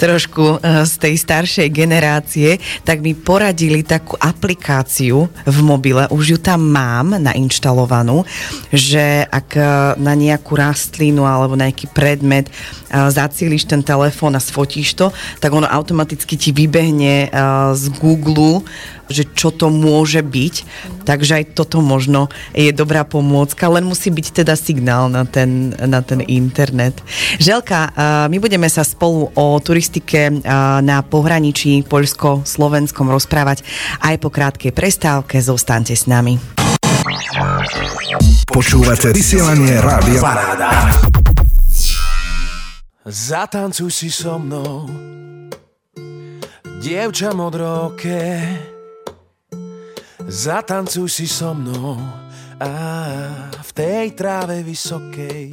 trošku 0.00 0.56
uh, 0.56 0.84
z 0.88 0.94
tej 0.96 1.14
staršej 1.20 1.68
generácie, 1.68 2.56
tak 2.84 3.04
mi 3.04 3.12
poradili 3.12 3.84
takú 3.84 4.16
aplikáciu 4.16 5.28
v 5.44 5.58
mobile, 5.60 6.08
už 6.08 6.24
ju 6.36 6.38
tam 6.40 6.64
mám 6.64 7.16
nainštalovanú, 7.16 8.24
že 8.72 9.24
ak 9.28 9.48
uh, 9.56 9.66
na 10.00 10.16
nejakú 10.16 10.56
rastlinu 10.56 11.28
alebo 11.28 11.60
na 11.60 11.68
nejaký 11.68 11.92
predmet 11.92 12.48
uh, 12.48 13.12
zacieliš 13.12 13.68
ten 13.68 13.84
telefón 13.84 14.32
a 14.36 14.40
sfotíš 14.40 14.96
to, 14.96 15.12
tak 15.44 15.52
ono 15.52 15.68
automaticky 15.68 16.40
ti 16.40 16.50
vybehne 16.56 17.28
uh, 17.28 17.76
z 17.76 17.92
Google 18.00 18.64
že 19.10 19.26
čo 19.34 19.50
to 19.50 19.68
môže 19.68 20.22
byť. 20.22 20.54
Takže 21.02 21.42
aj 21.42 21.44
toto 21.58 21.82
možno 21.82 22.30
je 22.54 22.70
dobrá 22.70 23.02
pomôcka, 23.02 23.66
len 23.66 23.82
musí 23.82 24.14
byť 24.14 24.26
teda 24.40 24.54
signál 24.54 25.10
na 25.10 25.26
ten, 25.26 25.74
na 25.74 26.00
ten 26.00 26.22
internet. 26.22 27.02
Želka, 27.42 27.92
my 28.30 28.36
budeme 28.38 28.70
sa 28.70 28.86
spolu 28.86 29.34
o 29.34 29.58
turistike 29.58 30.30
na 30.80 31.02
pohraničí 31.02 31.82
poľsko-slovenskom 31.90 33.10
rozprávať 33.10 33.66
aj 34.06 34.14
po 34.22 34.30
krátkej 34.30 34.70
prestávke. 34.70 35.42
Zostaňte 35.42 35.98
s 35.98 36.06
nami. 36.06 36.38
Počúvate 38.46 39.10
vysielanie 39.10 39.74
Rádia 39.82 40.22
Paráda. 40.22 40.70
Zatancuj 43.02 43.90
si 43.90 44.12
so 44.12 44.38
mnou 44.38 44.86
Dievča 46.80 47.34
modroké 47.34 48.38
Zatancuj 50.30 51.10
si 51.10 51.26
so 51.26 51.50
mnou 51.50 51.98
a 52.62 52.70
v 53.66 53.70
tej 53.74 54.14
tráve 54.14 54.62
vysokej. 54.62 55.50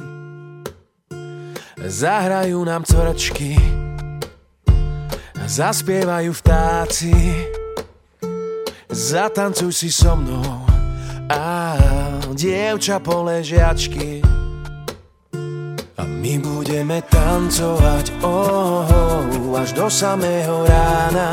Zahrajú 1.82 2.62
nám 2.62 2.86
cvrčky 2.86 3.58
Zaspievajú 5.48 6.28
vtáci. 6.44 7.08
Zatancuj 8.92 9.72
si 9.72 9.88
so 9.88 10.12
mnou 10.12 10.68
a 11.32 11.72
dievča 12.36 13.00
poležiačky. 13.00 14.20
A 15.96 16.02
my 16.04 16.34
budeme 16.44 17.00
tancovať 17.00 18.20
oh, 18.20 18.84
oh, 18.84 19.56
až 19.56 19.72
do 19.72 19.88
samého 19.88 20.68
rána 20.68 21.32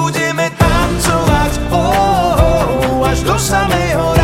oh, 3.11 3.13
až 3.13 3.23
do 3.23 3.39
samého 3.39 4.20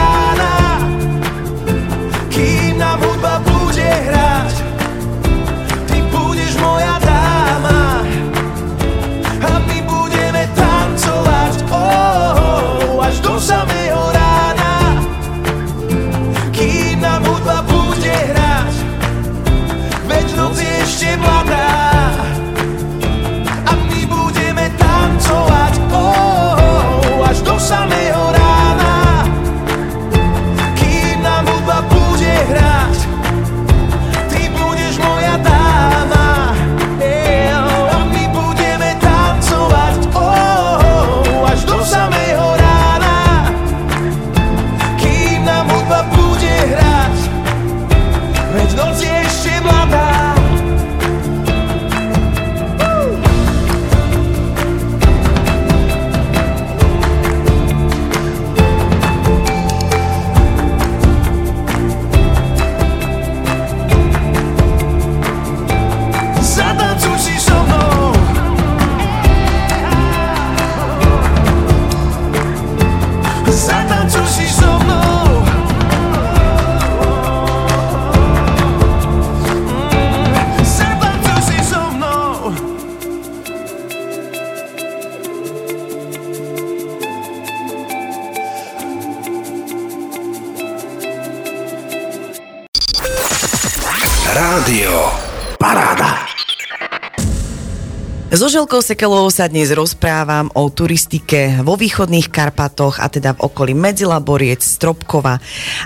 So 98.47 98.63
Želkou 98.63 98.79
Sekelovou 98.79 99.27
sa 99.27 99.51
dnes 99.51 99.75
rozprávam 99.75 100.47
o 100.55 100.71
turistike 100.71 101.59
vo 101.67 101.75
východných 101.75 102.31
Karpatoch 102.31 102.95
a 102.95 103.11
teda 103.11 103.35
v 103.35 103.43
okolí 103.43 103.75
Medzilaboriec, 103.75 104.63
Stropkova 104.63 105.35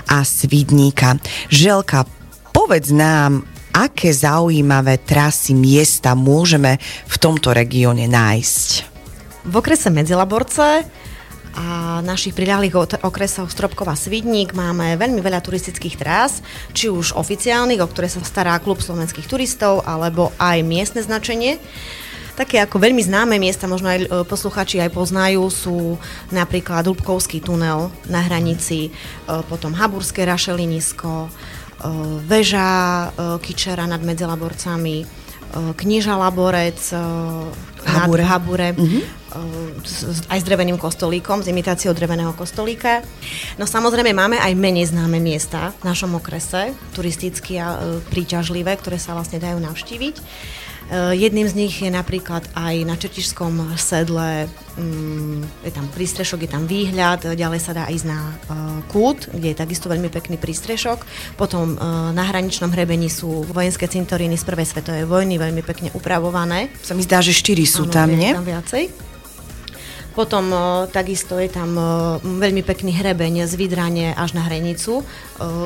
a 0.06 0.18
Svidníka. 0.22 1.18
Želka, 1.50 2.06
povedz 2.54 2.94
nám, 2.94 3.42
aké 3.74 4.14
zaujímavé 4.14 5.02
trasy 5.02 5.58
miesta 5.58 6.14
môžeme 6.14 6.78
v 7.10 7.16
tomto 7.18 7.50
regióne 7.50 8.06
nájsť? 8.06 8.68
V 9.42 9.54
okrese 9.58 9.90
Medzilaborce 9.90 10.86
a 11.58 11.98
našich 12.06 12.30
priľahlých 12.30 13.02
okresov 13.02 13.50
Stropkova 13.50 13.98
Svidník 13.98 14.54
máme 14.54 14.94
veľmi 15.02 15.18
veľa 15.18 15.42
turistických 15.42 15.98
trás, 15.98 16.46
či 16.70 16.86
už 16.86 17.18
oficiálnych, 17.18 17.82
o 17.82 17.90
ktoré 17.90 18.06
sa 18.06 18.22
stará 18.22 18.54
klub 18.62 18.78
slovenských 18.78 19.26
turistov, 19.26 19.82
alebo 19.82 20.30
aj 20.38 20.62
miestne 20.62 21.02
značenie. 21.02 21.58
Také 22.32 22.64
ako 22.64 22.80
veľmi 22.80 23.04
známe 23.04 23.36
miesta, 23.36 23.68
možno 23.68 23.92
aj 23.92 23.98
e, 24.00 24.06
posluchači 24.24 24.80
aj 24.80 24.96
poznajú, 24.96 25.44
sú 25.52 26.00
napríklad 26.32 26.88
Lubkovský 26.88 27.44
tunel 27.44 27.92
na 28.08 28.24
hranici, 28.24 28.88
e, 28.88 28.90
potom 29.52 29.76
Haburské 29.76 30.24
rašelinisko, 30.24 31.28
e, 31.28 31.30
väža 32.24 32.68
Kičera 33.44 33.84
nad 33.84 34.00
Medzelaborcami, 34.00 35.04
kniža 35.52 36.16
Laborec 36.16 36.80
Habure. 37.84 38.24
nad 38.24 38.32
Habure, 38.32 38.72
mm-hmm. 38.72 39.02
aj 40.32 40.38
s 40.40 40.44
dreveným 40.48 40.80
kostolíkom, 40.80 41.44
s 41.44 41.52
imitáciou 41.52 41.92
dreveného 41.92 42.32
kostolíka. 42.32 43.04
No 43.60 43.68
samozrejme 43.68 44.16
máme 44.16 44.40
aj 44.40 44.56
menej 44.56 44.96
známe 44.96 45.20
miesta 45.20 45.76
v 45.84 45.92
našom 45.92 46.16
okrese, 46.16 46.72
turisticky 46.96 47.60
a 47.60 48.00
príťažlivé, 48.08 48.72
ktoré 48.80 48.96
sa 48.96 49.12
vlastne 49.12 49.44
dajú 49.44 49.60
navštíviť. 49.60 50.16
Eh, 50.92 51.16
jedným 51.16 51.48
z 51.48 51.56
nich 51.56 51.80
je 51.80 51.88
napríklad 51.88 52.44
aj 52.52 52.84
na 52.84 53.00
Četišskom 53.00 53.80
sedle, 53.80 54.44
um, 54.76 55.40
je 55.64 55.72
tam 55.72 55.88
prístrešok, 55.88 56.44
je 56.44 56.50
tam 56.52 56.68
výhľad, 56.68 57.32
ďalej 57.32 57.60
sa 57.64 57.72
dá 57.72 57.88
ísť 57.88 58.12
na 58.12 58.20
uh, 58.20 58.76
kút, 58.92 59.32
kde 59.32 59.56
je 59.56 59.56
takisto 59.56 59.88
veľmi 59.88 60.12
pekný 60.12 60.36
prístrešok. 60.36 61.00
Potom 61.40 61.80
uh, 61.80 62.12
na 62.12 62.28
hraničnom 62.28 62.68
hrebení 62.68 63.08
sú 63.08 63.40
vojenské 63.48 63.88
cintoríny 63.88 64.36
z 64.36 64.44
prvej 64.44 64.68
svetovej 64.68 65.08
vojny, 65.08 65.40
veľmi 65.40 65.64
pekne 65.64 65.88
upravované. 65.96 66.68
Sa 66.84 66.92
mi 66.92 67.00
zdá, 67.00 67.24
že 67.24 67.32
štyri 67.32 67.64
sú 67.64 67.88
ano, 67.88 67.92
tam, 67.96 68.12
nie? 68.12 68.36
tam 68.36 68.44
viacej. 68.44 69.11
Potom 70.12 70.44
o, 70.52 70.84
takisto 70.92 71.40
je 71.40 71.48
tam 71.48 71.72
o, 71.74 71.84
veľmi 72.20 72.60
pekný 72.60 72.92
hrebeň 72.92 73.48
z 73.48 73.54
Vydrane 73.56 74.12
až 74.12 74.36
na 74.36 74.44
hranicu, 74.44 75.00
o, 75.00 75.04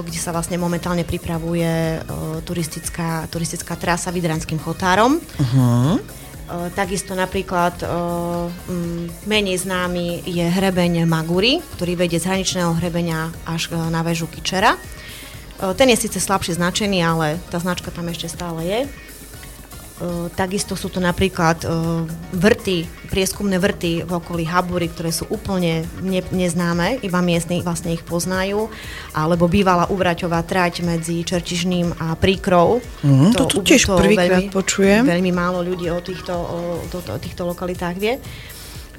kde 0.07 0.19
sa 0.23 0.31
vlastne 0.31 0.55
momentálne 0.55 1.03
pripravuje 1.03 2.01
turistická, 2.47 3.27
turistická 3.27 3.75
trasa 3.75 4.15
Vydranským 4.15 4.63
chotárom. 4.63 5.19
Uh-huh. 5.19 5.99
Takisto 6.79 7.19
napríklad 7.19 7.75
menej 9.27 9.67
známy 9.67 10.23
je 10.23 10.47
hrebeň 10.47 11.03
Maguri, 11.03 11.59
ktorý 11.75 11.99
vedie 11.99 12.23
z 12.23 12.31
hraničného 12.31 12.71
hrebenia 12.79 13.35
až 13.43 13.75
na 13.91 14.07
väžu 14.07 14.31
Kičera. 14.31 14.79
Ten 15.59 15.91
je 15.91 15.99
síce 16.07 16.23
slabšie 16.23 16.55
značený, 16.55 17.03
ale 17.03 17.43
tá 17.51 17.59
značka 17.59 17.91
tam 17.91 18.07
ešte 18.15 18.31
stále 18.31 18.63
je. 18.63 18.81
Takisto 20.37 20.77
sú 20.77 20.93
to 20.93 21.01
napríklad 21.01 21.65
vrty, 22.37 22.85
prieskumné 23.09 23.57
vrty 23.57 24.05
v 24.05 24.13
okolí 24.13 24.45
Habury, 24.45 24.93
ktoré 24.93 25.09
sú 25.09 25.25
úplne 25.33 25.89
ne, 26.05 26.21
neznáme, 26.21 27.01
iba 27.01 27.25
miestni 27.25 27.65
vlastne 27.65 27.97
ich 27.97 28.05
poznajú, 28.05 28.69
alebo 29.17 29.49
bývala 29.49 29.89
Uvraťová 29.89 30.45
trať 30.45 30.85
medzi 30.85 31.25
Čerčižným 31.25 31.97
a 31.97 32.13
Príkrou. 32.13 32.85
Mm, 33.01 33.33
to, 33.33 33.49
to 33.49 33.65
tu 33.65 33.73
tiež 33.73 33.89
prvýkrát 33.89 34.45
počujem. 34.53 35.09
Veľmi 35.09 35.33
málo 35.33 35.65
ľudí 35.65 35.89
o 35.89 36.05
týchto, 36.05 36.37
o, 36.37 36.85
o, 36.85 36.99
o 37.01 37.17
týchto 37.17 37.49
lokalitách 37.49 37.97
vie. 37.97 38.21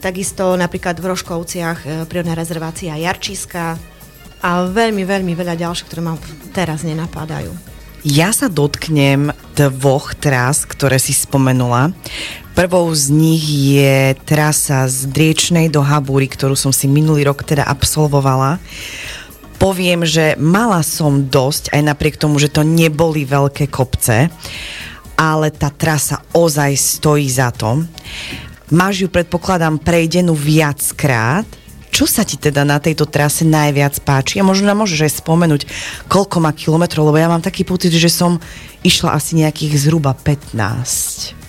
Takisto 0.01 0.57
napríklad 0.57 0.97
v 0.97 1.13
Roškovciach 1.13 1.79
e, 1.85 1.87
prírodná 2.09 2.33
rezervácia 2.33 2.97
Jarčíska 2.97 3.77
a 4.41 4.49
veľmi, 4.65 5.05
veľmi 5.05 5.33
veľa 5.33 5.57
ďalších, 5.61 5.85
ktoré 5.89 6.01
ma 6.01 6.17
teraz 6.53 6.81
nenapadajú. 6.81 7.76
Ja 8.07 8.31
sa 8.31 8.47
dotknem 8.47 9.35
dvoch 9.59 10.15
trás, 10.15 10.63
ktoré 10.63 10.95
si 10.95 11.11
spomenula. 11.11 11.91
Prvou 12.55 12.87
z 12.95 13.11
nich 13.11 13.43
je 13.75 14.15
trasa 14.23 14.87
z 14.87 15.11
Driečnej 15.11 15.67
do 15.67 15.83
Habúry, 15.83 16.31
ktorú 16.31 16.55
som 16.55 16.71
si 16.71 16.87
minulý 16.87 17.27
rok 17.27 17.43
teda 17.43 17.67
absolvovala. 17.67 18.63
Poviem, 19.59 20.07
že 20.07 20.39
mala 20.39 20.87
som 20.87 21.27
dosť, 21.27 21.75
aj 21.75 21.81
napriek 21.83 22.15
tomu, 22.15 22.39
že 22.39 22.47
to 22.47 22.63
neboli 22.63 23.27
veľké 23.27 23.67
kopce, 23.67 24.31
ale 25.19 25.51
tá 25.51 25.67
trasa 25.67 26.23
ozaj 26.31 26.79
stojí 26.79 27.27
za 27.27 27.51
to. 27.51 27.83
Máš 28.71 29.03
ju, 29.03 29.11
predpokladám, 29.11 29.83
prejdenú 29.83 30.31
viackrát 30.31 31.43
čo 31.97 32.05
sa 32.05 32.21
ti 32.21 32.37
teda 32.37 32.61
na 32.61 32.77
tejto 32.77 33.09
trase 33.09 33.41
najviac 33.41 33.97
páči? 34.05 34.37
A 34.37 34.45
možno 34.45 34.69
nám 34.69 34.85
môžeš 34.85 35.09
aj 35.09 35.17
spomenúť, 35.17 35.61
koľko 36.05 36.37
má 36.45 36.53
kilometrov, 36.53 37.09
lebo 37.09 37.17
ja 37.17 37.25
mám 37.25 37.41
taký 37.41 37.65
pocit, 37.65 37.89
že 37.89 38.13
som 38.13 38.37
išla 38.85 39.17
asi 39.17 39.41
nejakých 39.41 39.89
zhruba 39.89 40.13
15. 40.13 41.46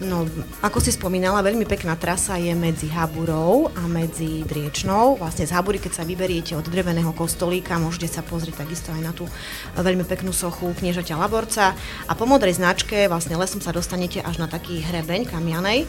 No, 0.00 0.24
ako 0.64 0.80
si 0.80 0.96
spomínala, 0.96 1.44
veľmi 1.44 1.68
pekná 1.68 1.92
trasa 1.92 2.40
je 2.40 2.56
medzi 2.56 2.88
Haburou 2.88 3.68
a 3.76 3.84
medzi 3.84 4.40
Driečnou. 4.48 5.20
Vlastne 5.20 5.44
z 5.44 5.52
Habury, 5.52 5.76
keď 5.76 6.00
sa 6.00 6.08
vyberiete 6.08 6.56
od 6.56 6.64
dreveného 6.64 7.12
kostolíka, 7.12 7.76
môžete 7.76 8.08
sa 8.08 8.24
pozrieť 8.24 8.64
takisto 8.64 8.96
aj 8.96 9.02
na 9.04 9.12
tú 9.12 9.28
veľmi 9.76 10.08
peknú 10.08 10.32
sochu 10.32 10.72
kniežaťa 10.72 11.20
Laborca. 11.20 11.76
A 12.08 12.12
po 12.16 12.24
modrej 12.24 12.56
značke 12.56 13.12
vlastne 13.12 13.36
lesom 13.36 13.60
sa 13.60 13.76
dostanete 13.76 14.24
až 14.24 14.40
na 14.40 14.48
taký 14.48 14.80
hrebeň 14.80 15.28
kamianej, 15.28 15.84
eh, 15.84 15.88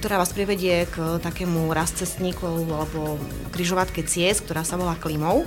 ktorá 0.00 0.16
vás 0.16 0.32
privedie 0.32 0.88
k 0.88 1.20
takému 1.20 1.76
rastcestníku 1.76 2.48
alebo 2.72 3.20
križovatke 3.52 4.00
ciest, 4.08 4.48
ktorá 4.48 4.64
sa 4.64 4.80
volá 4.80 4.96
Klimov 4.96 5.44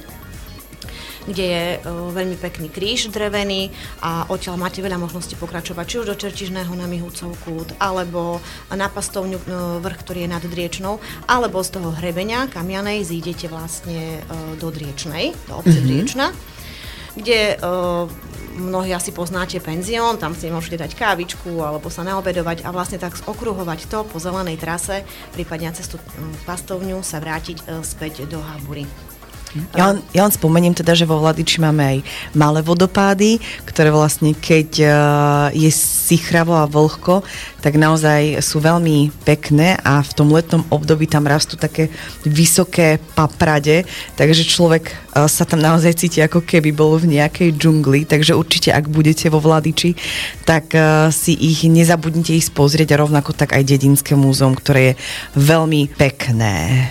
kde 1.27 1.45
je 1.45 1.65
uh, 1.77 2.09
veľmi 2.15 2.39
pekný 2.39 2.71
kríž 2.71 3.11
drevený 3.11 3.69
a 3.99 4.25
odtiaľ 4.31 4.55
máte 4.55 4.79
veľa 4.79 4.95
možností 4.95 5.35
pokračovať, 5.35 5.85
či 5.85 5.99
už 5.99 6.07
do 6.07 6.15
Čerčižného 6.15 6.71
na 6.73 6.87
Mihúcov 6.87 7.35
kút, 7.43 7.75
alebo 7.77 8.39
na 8.71 8.87
pastovňu 8.87 9.37
uh, 9.37 9.43
vrch, 9.83 9.99
ktorý 10.01 10.19
je 10.23 10.29
nad 10.31 10.43
Driečnou, 10.47 11.03
alebo 11.27 11.59
z 11.59 11.69
toho 11.75 11.91
hrebenia 11.91 12.47
kamianej 12.47 13.03
zídete 13.03 13.51
vlastne 13.51 14.23
uh, 14.23 14.55
do 14.55 14.71
Driečnej, 14.71 15.35
do 15.51 15.59
obce 15.59 15.75
mm-hmm. 15.75 15.87
Driečna, 15.91 16.27
kde 17.17 17.57
mnohí 18.61 18.93
asi 18.93 19.09
poznáte 19.09 19.57
penzión, 19.57 20.21
tam 20.21 20.37
si 20.37 20.53
môžete 20.53 20.85
dať 20.85 20.93
kávičku 20.93 21.49
alebo 21.65 21.89
sa 21.89 22.05
naobedovať 22.05 22.61
a 22.61 22.69
vlastne 22.69 23.01
tak 23.01 23.17
okruhovať 23.25 23.89
to 23.89 24.05
po 24.05 24.21
zelenej 24.21 24.61
trase, 24.61 25.01
prípadne 25.33 25.73
cez 25.73 25.89
tú 25.89 25.97
pastovňu 26.45 27.01
sa 27.01 27.17
vrátiť 27.17 27.81
späť 27.81 28.29
do 28.29 28.37
Habury. 28.37 28.85
Ja 29.75 29.93
len, 29.93 29.97
ja 30.11 30.27
len 30.27 30.33
spomeniem 30.33 30.75
teda, 30.75 30.93
že 30.93 31.07
vo 31.07 31.19
Vladiči 31.19 31.63
máme 31.63 31.83
aj 31.83 31.97
malé 32.35 32.59
vodopády, 32.61 33.39
ktoré 33.63 33.89
vlastne 33.93 34.35
keď 34.35 34.69
uh, 34.83 34.89
je 35.55 35.71
sichravo 35.71 36.55
a 36.55 36.67
vlhko, 36.67 37.23
tak 37.63 37.79
naozaj 37.79 38.43
sú 38.43 38.59
veľmi 38.59 39.11
pekné 39.23 39.79
a 39.81 40.03
v 40.03 40.11
tom 40.15 40.31
letnom 40.31 40.63
období 40.67 41.07
tam 41.07 41.27
rastú 41.27 41.55
také 41.55 41.91
vysoké 42.27 42.99
paprade, 43.15 43.87
takže 44.19 44.47
človek 44.47 44.91
uh, 44.91 45.27
sa 45.31 45.47
tam 45.47 45.63
naozaj 45.63 45.95
cíti 45.95 46.19
ako 46.19 46.43
keby 46.43 46.75
bol 46.75 46.99
v 46.99 47.19
nejakej 47.19 47.55
džungli, 47.55 48.03
takže 48.07 48.35
určite 48.35 48.75
ak 48.75 48.91
budete 48.91 49.31
vo 49.31 49.39
Vladiči, 49.39 49.95
tak 50.43 50.75
uh, 50.75 51.07
si 51.09 51.35
ich 51.35 51.63
nezabudnite 51.63 52.35
ísť 52.35 52.51
pozrieť 52.51 52.95
a 52.95 53.01
rovnako 53.03 53.31
tak 53.31 53.55
aj 53.55 53.63
Dedinské 53.67 54.15
múzeum, 54.15 54.55
ktoré 54.55 54.93
je 54.93 54.97
veľmi 55.39 55.91
pekné. 55.95 56.87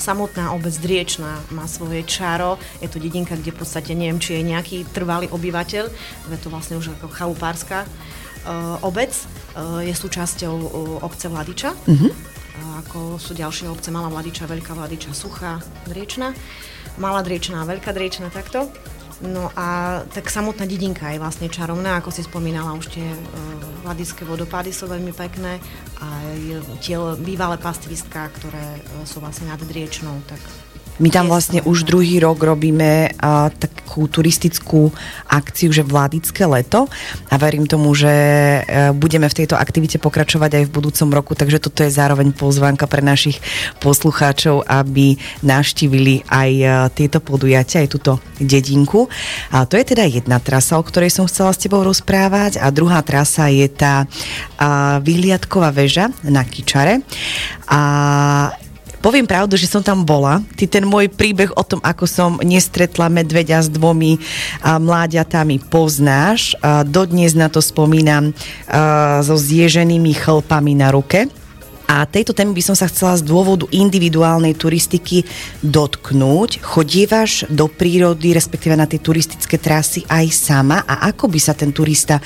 Samotná 0.00 0.56
obec 0.56 0.72
Driečná 0.80 1.44
má 1.52 1.68
svoje 1.68 2.00
čaro. 2.08 2.56
Je 2.80 2.88
to 2.88 2.96
dedinka, 2.96 3.36
kde 3.36 3.52
v 3.52 3.60
podstate 3.60 3.92
neviem, 3.92 4.16
či 4.16 4.40
je 4.40 4.48
nejaký 4.48 4.88
trvalý 4.96 5.28
obyvateľ. 5.28 5.84
Je 6.32 6.40
to 6.40 6.48
vlastne 6.48 6.80
už 6.80 6.96
ako 6.96 7.12
chalupárska 7.12 7.84
uh, 7.84 8.80
obec. 8.80 9.12
Uh, 9.52 9.84
je 9.84 9.92
súčasťou 9.92 10.54
uh, 10.56 10.70
obce 11.04 11.28
Vladiča. 11.28 11.76
Uh, 11.84 12.08
ako 12.80 13.20
sú 13.20 13.36
ďalšie 13.36 13.68
obce 13.68 13.92
Malá 13.92 14.08
Vladiča, 14.08 14.48
Veľká 14.48 14.72
Vladiča, 14.72 15.12
Suchá, 15.12 15.60
Driečna. 15.84 16.32
Malá 16.96 17.20
Driečná, 17.20 17.68
Veľká 17.68 17.92
Driečna, 17.92 18.32
takto. 18.32 18.72
No 19.20 19.52
a 19.52 20.00
tak 20.08 20.32
samotná 20.32 20.64
dedinka 20.64 21.12
je 21.12 21.20
vlastne 21.20 21.52
čarovná, 21.52 22.00
ako 22.00 22.08
si 22.08 22.24
spomínala, 22.24 22.72
už 22.72 22.88
tie 22.88 23.04
uh, 23.04 23.18
vladické 23.84 24.24
vodopády 24.24 24.72
sú 24.72 24.88
veľmi 24.88 25.12
pekné. 25.12 25.60
A 26.00 26.06
tie 26.80 26.96
bývalé 27.20 27.60
pastviská, 27.60 28.32
ktoré 28.32 28.80
uh, 28.80 29.04
sú 29.04 29.20
vlastne 29.20 29.52
nad 29.52 29.60
Driečnou, 29.60 30.24
tak 30.24 30.40
My 31.00 31.08
tam 31.08 31.32
vlastne 31.32 31.64
už 31.64 31.88
druhý 31.88 32.20
rok 32.20 32.36
robíme 32.44 33.16
a, 33.16 33.48
takú 33.48 34.04
turistickú 34.06 34.92
akciu, 35.26 35.72
že 35.72 35.82
Vládické 35.82 36.46
leto 36.46 36.86
a 37.26 37.34
verím 37.40 37.66
tomu, 37.66 37.90
že 37.96 38.06
e, 38.06 38.60
budeme 38.94 39.26
v 39.26 39.38
tejto 39.42 39.56
aktivite 39.58 39.98
pokračovať 39.98 40.60
aj 40.60 40.64
v 40.68 40.74
budúcom 40.76 41.08
roku, 41.10 41.32
takže 41.34 41.58
toto 41.58 41.82
je 41.82 41.90
zároveň 41.90 42.30
pozvánka 42.36 42.84
pre 42.86 43.02
našich 43.02 43.40
poslucháčov, 43.82 44.68
aby 44.68 45.18
navštívili 45.42 46.28
aj 46.28 46.50
e, 46.52 46.66
tieto 46.94 47.18
podujatia, 47.18 47.82
aj 47.82 47.90
túto 47.90 48.12
dedinku. 48.38 49.08
A 49.50 49.64
to 49.64 49.80
je 49.80 49.88
teda 49.90 50.06
jedna 50.06 50.38
trasa, 50.38 50.76
o 50.76 50.84
ktorej 50.84 51.10
som 51.10 51.26
chcela 51.26 51.50
s 51.50 51.62
tebou 51.64 51.82
rozprávať 51.82 52.60
a 52.60 52.68
druhá 52.68 53.00
trasa 53.02 53.48
je 53.48 53.66
tá 53.66 54.04
a, 54.60 55.00
vyhliadková 55.00 55.72
väža 55.72 56.12
na 56.22 56.44
Kyčare. 56.44 57.02
A 57.66 57.80
Poviem 59.00 59.24
pravdu, 59.24 59.56
že 59.56 59.64
som 59.64 59.80
tam 59.80 60.04
bola. 60.04 60.44
Ty 60.60 60.68
ten 60.68 60.84
môj 60.84 61.08
príbeh 61.08 61.48
o 61.56 61.64
tom, 61.64 61.80
ako 61.80 62.04
som 62.04 62.36
nestretla 62.44 63.08
medveďa 63.08 63.64
s 63.64 63.72
dvomi 63.72 64.20
a, 64.60 64.76
mláďatami 64.76 65.56
poznáš. 65.72 66.52
A, 66.60 66.84
dodnes 66.84 67.32
na 67.32 67.48
to 67.48 67.64
spomínam 67.64 68.36
a, 68.68 69.24
so 69.24 69.40
zježenými 69.40 70.12
chlpami 70.12 70.76
na 70.76 70.92
ruke. 70.92 71.32
A 71.90 72.06
tejto 72.06 72.30
témy 72.30 72.54
by 72.54 72.62
som 72.62 72.76
sa 72.78 72.86
chcela 72.86 73.18
z 73.18 73.26
dôvodu 73.26 73.66
individuálnej 73.72 74.54
turistiky 74.54 75.26
dotknúť. 75.64 76.62
Chodievaš 76.62 77.50
do 77.50 77.66
prírody, 77.66 78.30
respektíve 78.36 78.78
na 78.78 78.86
tie 78.86 79.02
turistické 79.02 79.58
trasy 79.58 80.06
aj 80.06 80.26
sama? 80.30 80.84
A 80.86 81.10
ako 81.10 81.26
by 81.26 81.40
sa 81.42 81.56
ten 81.56 81.74
turista, 81.74 82.22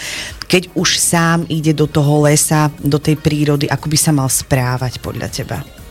keď 0.51 0.75
už 0.77 1.01
sám 1.01 1.47
ide 1.49 1.73
do 1.73 1.89
toho 1.89 2.29
lesa, 2.29 2.69
do 2.83 3.01
tej 3.01 3.17
prírody, 3.17 3.65
ako 3.65 3.87
by 3.89 3.97
sa 3.97 4.13
mal 4.13 4.29
správať 4.29 5.01
podľa 5.01 5.31
teba? 5.33 5.84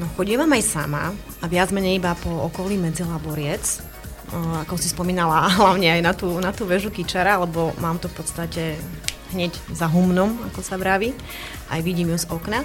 No 0.00 0.08
chodievam 0.16 0.48
aj 0.48 0.64
sama 0.64 1.12
a 1.12 1.44
viac 1.44 1.68
menej 1.76 2.00
iba 2.00 2.16
po 2.16 2.32
okolí 2.48 2.80
medzi 2.80 3.04
Laboriec. 3.04 3.84
O, 4.32 4.64
ako 4.64 4.80
si 4.80 4.88
spomínala, 4.88 5.52
hlavne 5.60 5.92
aj 5.92 6.00
na 6.00 6.12
tú, 6.16 6.40
na 6.40 6.56
tú 6.56 6.64
väžu 6.64 6.88
Kyčara, 6.88 7.36
lebo 7.36 7.76
mám 7.76 8.00
to 8.00 8.08
v 8.08 8.16
podstate 8.16 8.62
hneď 9.36 9.52
za 9.68 9.84
humnom, 9.92 10.40
ako 10.48 10.64
sa 10.64 10.80
vraví. 10.80 11.12
Aj 11.68 11.84
vidím 11.84 12.16
ju 12.16 12.18
z 12.18 12.32
okna. 12.32 12.64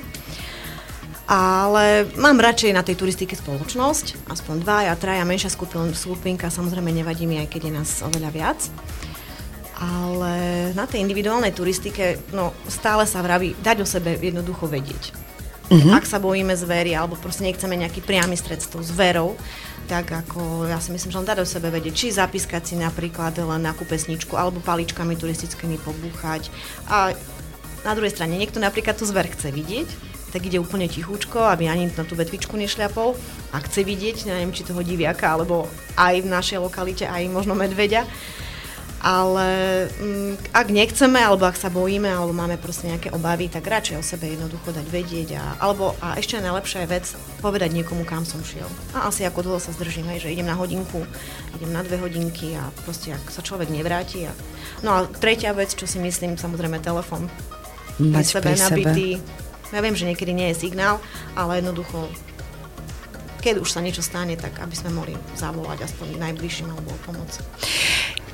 Ale 1.27 2.07
mám 2.15 2.39
radšej 2.39 2.71
na 2.71 2.85
tej 2.85 2.95
turistike 3.01 3.35
spoločnosť, 3.35 4.29
aspoň 4.29 4.55
dva, 4.61 4.87
ja 4.87 4.95
traja, 4.95 5.25
menšia 5.25 5.51
skupin, 5.51 5.91
skupinka, 5.91 6.53
samozrejme 6.53 6.93
nevadí 6.93 7.25
mi, 7.25 7.41
aj 7.41 7.49
keď 7.51 7.61
je 7.67 7.73
nás 7.73 7.91
oveľa 8.05 8.29
viac. 8.31 8.59
Ale 9.75 10.33
na 10.71 10.87
tej 10.87 11.03
individuálnej 11.03 11.51
turistike, 11.51 12.21
no 12.31 12.55
stále 12.69 13.03
sa 13.09 13.19
vraví, 13.25 13.57
dať 13.59 13.83
o 13.83 13.87
sebe 13.89 14.15
jednoducho 14.21 14.69
vedieť. 14.69 15.24
Uh-huh. 15.65 15.97
Ak 15.97 16.05
sa 16.05 16.21
bojíme 16.21 16.53
zvery 16.53 16.93
alebo 16.93 17.17
proste 17.17 17.41
nechceme 17.41 17.73
nejaký 17.73 18.05
priamy 18.05 18.37
stred 18.37 18.61
s 18.61 18.69
tou 18.69 18.85
zverou, 18.85 19.33
tak 19.85 20.09
ako 20.13 20.65
ja 20.69 20.81
si 20.81 20.89
myslím, 20.93 21.13
že 21.13 21.19
len 21.21 21.29
dať 21.29 21.39
o 21.41 21.45
sebe 21.45 21.69
vedieť, 21.69 21.93
či 21.93 22.07
zapískať 22.13 22.73
si 22.73 22.75
napríklad 22.77 23.37
len 23.37 23.65
nejakú 23.65 23.85
pesničku 23.85 24.33
alebo 24.33 24.61
paličkami 24.61 25.13
turistickými 25.17 25.77
pobúchať. 25.81 26.49
A 26.89 27.13
na 27.85 27.93
druhej 27.93 28.13
strane, 28.13 28.37
niekto 28.37 28.57
napríklad 28.57 28.97
tú 28.97 29.05
zver 29.05 29.29
chce 29.29 29.53
vidieť, 29.53 29.89
tak 30.33 30.51
ide 30.51 30.59
úplne 30.59 30.89
tichúčko, 30.89 31.47
aby 31.47 31.69
ani 31.69 31.87
na 31.93 32.03
tú 32.03 32.17
vetvičku 32.17 32.57
nešľapol 32.59 33.15
a 33.53 33.57
chce 33.61 33.87
vidieť, 33.87 34.27
neviem, 34.27 34.51
či 34.51 34.67
toho 34.67 34.81
diviaka, 34.83 35.31
alebo 35.31 35.69
aj 35.95 36.25
v 36.25 36.27
našej 36.27 36.59
lokalite, 36.59 37.05
aj 37.07 37.29
možno 37.31 37.55
medveďa. 37.55 38.03
Ale 39.05 39.49
mm, 40.01 40.49
ak 40.49 40.73
nechceme, 40.73 41.21
alebo 41.21 41.45
ak 41.45 41.53
sa 41.53 41.69
bojíme, 41.69 42.09
alebo 42.09 42.33
máme 42.33 42.57
proste 42.57 42.89
nejaké 42.89 43.13
obavy, 43.13 43.53
tak 43.53 43.69
radšej 43.69 44.01
o 44.01 44.03
sebe 44.03 44.33
jednoducho 44.33 44.73
dať 44.73 44.81
vedieť. 44.89 45.37
A, 45.37 45.61
alebo, 45.61 45.93
a 46.01 46.17
ešte 46.17 46.41
najlepšia 46.41 46.89
je 46.89 46.89
vec, 46.89 47.05
povedať 47.37 47.69
niekomu, 47.77 48.01
kam 48.01 48.25
som 48.25 48.41
šiel. 48.41 48.65
A 48.97 49.13
asi 49.13 49.21
ako 49.21 49.45
dlho 49.45 49.59
sa 49.61 49.69
zdržím, 49.77 50.09
hej, 50.09 50.25
že 50.25 50.33
idem 50.33 50.49
na 50.49 50.57
hodinku, 50.57 51.05
idem 51.53 51.69
na 51.69 51.85
dve 51.85 52.01
hodinky 52.01 52.57
a 52.57 52.73
proste 52.81 53.13
ak 53.13 53.29
sa 53.29 53.45
človek 53.45 53.69
nevráti. 53.69 54.25
A... 54.25 54.33
No 54.81 54.89
a 54.97 54.99
tretia 55.05 55.53
vec, 55.53 55.77
čo 55.77 55.85
si 55.85 56.01
myslím, 56.01 56.41
samozrejme 56.41 56.81
telefon. 56.81 57.29
Mať 58.01 58.41
pri 58.41 58.57
sebe. 58.57 58.89
nabitý. 58.89 59.09
Ja 59.69 59.85
viem, 59.85 59.93
že 59.93 60.09
niekedy 60.09 60.33
nie 60.33 60.49
je 60.49 60.65
signál, 60.65 60.97
ale 61.37 61.61
jednoducho 61.61 62.09
keď 63.45 63.61
už 63.61 63.69
sa 63.69 63.85
niečo 63.85 64.01
stane, 64.01 64.33
tak 64.33 64.57
aby 64.57 64.73
sme 64.73 64.89
mohli 64.89 65.13
zavolať 65.37 65.85
aspoň 65.85 66.17
najbližším 66.17 66.73
alebo 66.73 66.89
o 66.89 66.99
pomoc. 67.05 67.29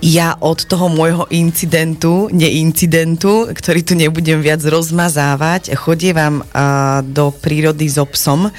Ja 0.02 0.34
od 0.42 0.66
toho 0.66 0.90
môjho 0.90 1.30
incidentu, 1.30 2.26
neincidentu, 2.34 3.54
ktorý 3.54 3.86
tu 3.86 3.94
nebudem 3.94 4.42
viac 4.42 4.66
rozmazávať, 4.66 5.78
chodievam 5.78 6.42
uh, 6.42 7.06
do 7.06 7.30
prírody 7.30 7.86
so 7.86 8.10
psom 8.10 8.50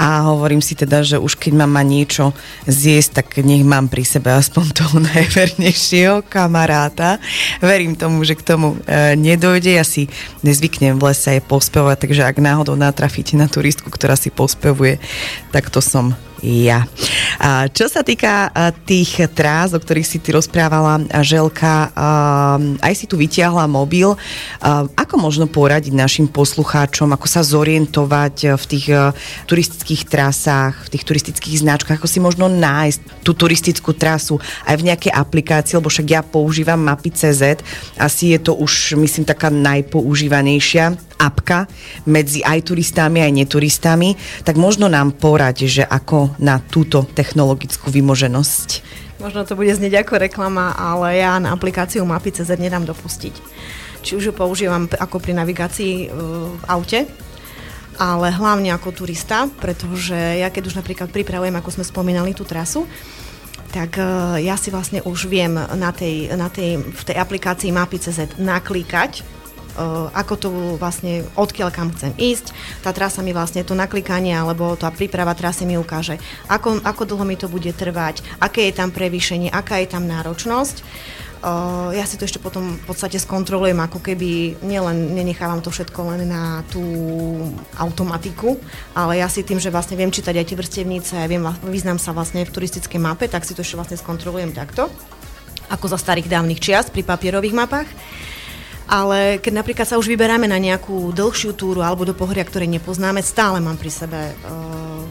a 0.00 0.24
hovorím 0.24 0.64
si 0.64 0.72
teda, 0.72 1.04
že 1.04 1.20
už 1.20 1.36
keď 1.36 1.60
mám 1.60 1.76
ma 1.76 1.84
niečo 1.84 2.32
zjesť, 2.64 3.10
tak 3.20 3.26
nech 3.44 3.66
mám 3.66 3.92
pri 3.92 4.06
sebe 4.06 4.32
aspoň 4.32 4.64
toho 4.72 4.96
najvernejšieho 5.12 6.24
kamaráta. 6.24 7.20
Verím 7.60 7.98
tomu, 7.98 8.24
že 8.24 8.32
k 8.32 8.46
tomu 8.46 8.80
e, 8.88 9.18
nedojde. 9.18 9.76
Ja 9.76 9.84
si 9.84 10.08
nezvyknem 10.40 10.96
v 10.96 11.12
lese 11.12 11.36
aj 11.36 11.50
pospevovať, 11.50 12.06
takže 12.06 12.22
ak 12.24 12.40
náhodou 12.40 12.80
natrafíte 12.80 13.36
na 13.36 13.50
turistku, 13.50 13.92
ktorá 13.92 14.16
si 14.16 14.32
pospevuje, 14.32 14.96
tak 15.52 15.68
to 15.68 15.84
som 15.84 16.16
ja. 16.42 16.88
A 17.40 17.68
čo 17.72 17.88
sa 17.88 18.04
týka 18.04 18.52
tých 18.84 19.28
trás, 19.32 19.72
o 19.72 19.80
ktorých 19.80 20.08
si 20.08 20.20
ty 20.20 20.36
rozprávala, 20.36 21.00
Želka, 21.24 21.92
aj 22.80 22.94
si 22.96 23.08
tu 23.08 23.16
vytiahla 23.16 23.64
mobil. 23.64 24.12
Ako 24.96 25.16
možno 25.16 25.48
poradiť 25.48 25.96
našim 25.96 26.28
poslucháčom, 26.28 27.12
ako 27.12 27.26
sa 27.28 27.40
zorientovať 27.40 28.56
v 28.60 28.64
tých 28.68 28.86
turistických 29.48 30.02
trasách, 30.08 30.88
v 30.88 30.90
tých 30.96 31.04
turistických 31.08 31.60
značkách, 31.64 31.96
ako 31.96 32.08
si 32.08 32.20
možno 32.20 32.48
nájsť 32.48 33.24
tú 33.24 33.32
turistickú 33.32 33.96
trasu 33.96 34.36
aj 34.68 34.76
v 34.76 34.86
nejakej 34.92 35.12
aplikácii, 35.12 35.80
lebo 35.80 35.88
však 35.88 36.06
ja 36.08 36.20
používam 36.20 36.80
mapy.cz, 36.80 37.64
asi 37.96 38.36
je 38.36 38.38
to 38.40 38.52
už, 38.56 38.96
myslím, 39.00 39.24
taká 39.24 39.48
najpoužívanejšia 39.48 40.96
apka 41.20 41.68
medzi 42.08 42.40
aj 42.40 42.72
turistami, 42.72 43.20
aj 43.20 43.32
neturistami, 43.44 44.16
tak 44.40 44.56
možno 44.56 44.88
nám 44.88 45.12
porať, 45.20 45.68
že 45.68 45.84
ako 45.84 46.29
na 46.38 46.60
túto 46.60 47.02
technologickú 47.02 47.90
vymoženosť. 47.90 48.68
Možno 49.20 49.44
to 49.44 49.52
bude 49.52 49.72
znieť 49.76 50.06
ako 50.06 50.16
reklama, 50.16 50.72
ale 50.78 51.20
ja 51.20 51.36
na 51.36 51.52
aplikáciu 51.52 52.04
Mapy.cz 52.08 52.48
nedám 52.56 52.88
dopustiť. 52.88 53.34
Či 54.00 54.16
už 54.16 54.32
ju 54.32 54.32
používam 54.32 54.88
ako 54.88 55.20
pri 55.20 55.36
navigácii 55.36 55.94
e, 56.04 56.06
v 56.56 56.64
aute, 56.64 57.04
ale 58.00 58.32
hlavne 58.32 58.72
ako 58.72 58.96
turista, 58.96 59.44
pretože 59.60 60.16
ja 60.16 60.48
keď 60.48 60.72
už 60.72 60.80
napríklad 60.80 61.12
pripravujem, 61.12 61.52
ako 61.52 61.68
sme 61.68 61.84
spomínali, 61.84 62.32
tú 62.32 62.48
trasu, 62.48 62.88
tak 63.76 64.00
e, 64.00 64.04
ja 64.40 64.56
si 64.56 64.72
vlastne 64.72 65.04
už 65.04 65.28
viem 65.28 65.52
na 65.52 65.92
tej, 65.92 66.32
na 66.32 66.48
tej, 66.48 66.80
v 66.80 67.02
tej 67.04 67.16
aplikácii 67.20 67.68
Mapy.cz 67.76 68.40
naklikať, 68.40 69.20
e, 69.20 69.22
ako 70.14 70.34
to 70.36 70.48
vlastne, 70.78 71.26
odkiaľ 71.34 71.70
kam 71.70 71.92
chcem 71.94 72.14
ísť. 72.18 72.54
Tá 72.82 72.90
trasa 72.90 73.22
mi 73.22 73.30
vlastne 73.30 73.62
to 73.62 73.78
naklikanie 73.78 74.34
alebo 74.34 74.74
tá 74.74 74.90
príprava 74.90 75.36
trasy 75.36 75.66
mi 75.66 75.78
ukáže, 75.78 76.18
ako, 76.50 76.82
ako 76.82 77.02
dlho 77.06 77.24
mi 77.26 77.36
to 77.38 77.46
bude 77.46 77.70
trvať, 77.74 78.22
aké 78.42 78.70
je 78.70 78.74
tam 78.74 78.90
prevýšenie, 78.90 79.52
aká 79.52 79.78
je 79.82 79.88
tam 79.90 80.06
náročnosť. 80.06 80.82
Uh, 81.40 81.88
ja 81.96 82.04
si 82.04 82.20
to 82.20 82.28
ešte 82.28 82.36
potom 82.36 82.76
v 82.76 82.84
podstate 82.84 83.16
skontrolujem, 83.16 83.80
ako 83.80 84.04
keby 84.04 84.60
nielen 84.60 85.16
nenechávam 85.16 85.64
to 85.64 85.72
všetko 85.72 86.12
len 86.12 86.28
na 86.28 86.60
tú 86.68 86.84
automatiku, 87.80 88.60
ale 88.92 89.24
ja 89.24 89.28
si 89.32 89.40
tým, 89.40 89.56
že 89.56 89.72
vlastne 89.72 89.96
viem 89.96 90.12
čítať 90.12 90.36
aj 90.36 90.46
tie 90.52 90.58
vrstevnice, 90.60 91.14
a 91.16 91.24
viem, 91.24 91.40
vyznám 91.64 91.96
sa 91.96 92.12
vlastne 92.12 92.44
v 92.44 92.52
turistickej 92.52 93.00
mape, 93.00 93.24
tak 93.24 93.48
si 93.48 93.56
to 93.56 93.64
ešte 93.64 93.80
vlastne 93.80 93.96
skontrolujem 93.96 94.52
takto, 94.52 94.92
ako 95.72 95.88
za 95.88 95.96
starých 95.96 96.28
dávnych 96.28 96.60
čiast 96.60 96.92
pri 96.92 97.08
papierových 97.08 97.56
mapách. 97.56 97.88
Ale 98.90 99.38
keď 99.38 99.62
napríklad 99.62 99.86
sa 99.86 100.02
už 100.02 100.10
vyberáme 100.10 100.50
na 100.50 100.58
nejakú 100.58 101.14
dlhšiu 101.14 101.54
túru 101.54 101.78
alebo 101.78 102.02
do 102.02 102.10
pohoria, 102.10 102.42
ktoré 102.42 102.66
nepoznáme, 102.66 103.22
stále 103.22 103.62
mám 103.62 103.78
pri 103.78 103.86
sebe 103.86 104.34
uh, 104.34 105.06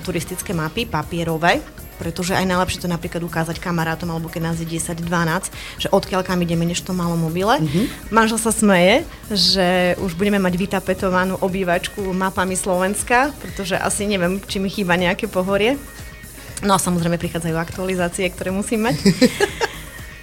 turistické 0.00 0.56
mapy 0.56 0.88
papierové, 0.88 1.60
pretože 2.00 2.32
aj 2.32 2.48
najlepšie 2.48 2.80
to 2.80 2.88
napríklad 2.88 3.20
ukázať 3.20 3.60
kamarátom, 3.60 4.08
alebo 4.08 4.32
keď 4.32 4.40
nás 4.48 4.56
je 4.56 4.64
10-12, 4.64 5.52
že 5.76 5.92
odkiaľ 5.92 6.24
kam 6.24 6.40
ideme, 6.40 6.64
než 6.64 6.80
to 6.80 6.96
malo 6.96 7.12
mobile. 7.12 7.60
Mm-hmm. 7.60 8.08
Manžel 8.08 8.40
sa 8.40 8.56
smeje, 8.56 9.04
že 9.28 10.00
už 10.00 10.16
budeme 10.16 10.40
mať 10.40 10.56
vytapetovanú 10.56 11.36
obývačku 11.44 12.00
mapami 12.16 12.56
Slovenska, 12.56 13.36
pretože 13.44 13.76
asi 13.76 14.08
neviem, 14.08 14.40
či 14.48 14.56
mi 14.56 14.72
chýba 14.72 14.96
nejaké 14.96 15.28
pohorie. 15.28 15.76
No 16.64 16.72
a 16.72 16.80
samozrejme 16.80 17.20
prichádzajú 17.20 17.56
aktualizácie, 17.56 18.32
ktoré 18.32 18.48
musím 18.48 18.88
mať. 18.88 18.96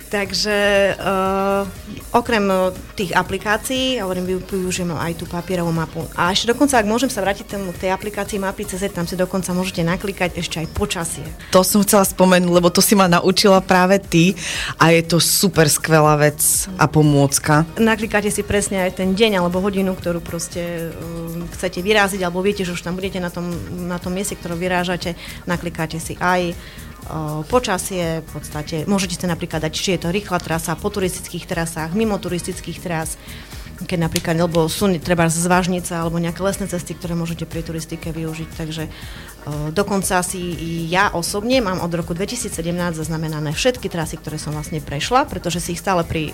Takže 0.07 0.57
uh, 0.95 1.67
okrem 2.15 2.47
uh, 2.47 2.71
tých 2.95 3.11
aplikácií, 3.11 3.99
hovorím, 3.99 4.39
vy- 4.39 4.47
využijem 4.47 4.95
aj 4.95 5.19
tú 5.19 5.25
papierovú 5.27 5.75
mapu. 5.75 6.07
A 6.15 6.31
ešte 6.31 6.55
dokonca, 6.55 6.79
ak 6.79 6.87
môžem 6.87 7.11
sa 7.11 7.19
vrátiť 7.19 7.51
tomu, 7.51 7.75
k 7.75 7.87
tej 7.87 7.91
aplikácii 7.91 8.39
mapy 8.39 8.63
CZ, 8.63 8.95
tam 8.95 9.03
si 9.03 9.19
dokonca 9.19 9.51
môžete 9.51 9.83
naklikať 9.83 10.39
ešte 10.39 10.63
aj 10.63 10.67
počasie. 10.71 11.27
To 11.51 11.59
som 11.61 11.83
chcela 11.83 12.07
spomenúť, 12.07 12.47
lebo 12.47 12.71
to 12.71 12.79
si 12.79 12.95
ma 12.95 13.11
naučila 13.11 13.59
práve 13.59 13.99
ty 13.99 14.31
a 14.79 14.95
je 14.95 15.03
to 15.03 15.19
super 15.19 15.67
skvelá 15.67 16.15
vec 16.15 16.39
a 16.79 16.87
pomôcka. 16.87 17.67
Naklikáte 17.75 18.31
si 18.31 18.47
presne 18.47 18.87
aj 18.87 19.03
ten 19.03 19.11
deň 19.11 19.43
alebo 19.43 19.59
hodinu, 19.59 19.91
ktorú 19.91 20.23
proste 20.23 20.95
um, 20.95 21.43
chcete 21.51 21.83
vyráziť, 21.83 22.23
alebo 22.23 22.39
viete, 22.39 22.63
že 22.63 22.71
už 22.71 22.81
tam 22.81 22.95
budete 22.95 23.19
na 23.19 23.27
tom, 23.27 23.51
na 23.85 23.99
tom 23.99 24.15
mieste, 24.15 24.39
ktoré 24.39 24.55
vyrážate, 24.55 25.19
naklikáte 25.43 25.99
si 25.99 26.15
aj 26.23 26.55
počasie, 27.47 28.21
v 28.23 28.29
podstate 28.35 28.83
môžete 28.85 29.17
si 29.19 29.25
napríklad 29.25 29.63
dať, 29.63 29.73
či 29.73 29.95
je 29.95 30.03
to 30.03 30.09
rýchla 30.11 30.39
trasa, 30.39 30.75
po 30.77 30.91
turistických 30.91 31.47
trasách, 31.47 31.95
mimo 31.95 32.19
turistických 32.19 32.79
tras, 32.83 33.15
keď 33.77 34.09
napríklad, 34.09 34.35
lebo 34.41 34.65
sú 34.65 34.89
treba 34.97 35.29
zvážnica 35.29 36.01
alebo 36.01 36.17
nejaké 36.17 36.41
lesné 36.41 36.65
cesty, 36.65 36.97
ktoré 36.97 37.13
môžete 37.13 37.45
pri 37.45 37.61
turistike 37.61 38.09
využiť, 38.09 38.49
takže 38.57 38.89
dokonca 39.69 40.25
si 40.25 40.41
ja 40.89 41.13
osobne 41.13 41.61
mám 41.61 41.85
od 41.85 41.93
roku 41.93 42.17
2017 42.17 42.51
zaznamenané 42.97 43.53
všetky 43.53 43.85
trasy, 43.87 44.17
ktoré 44.17 44.41
som 44.41 44.57
vlastne 44.57 44.81
prešla, 44.81 45.29
pretože 45.29 45.61
si 45.61 45.77
ich 45.77 45.81
stále 45.81 46.01
pri 46.01 46.33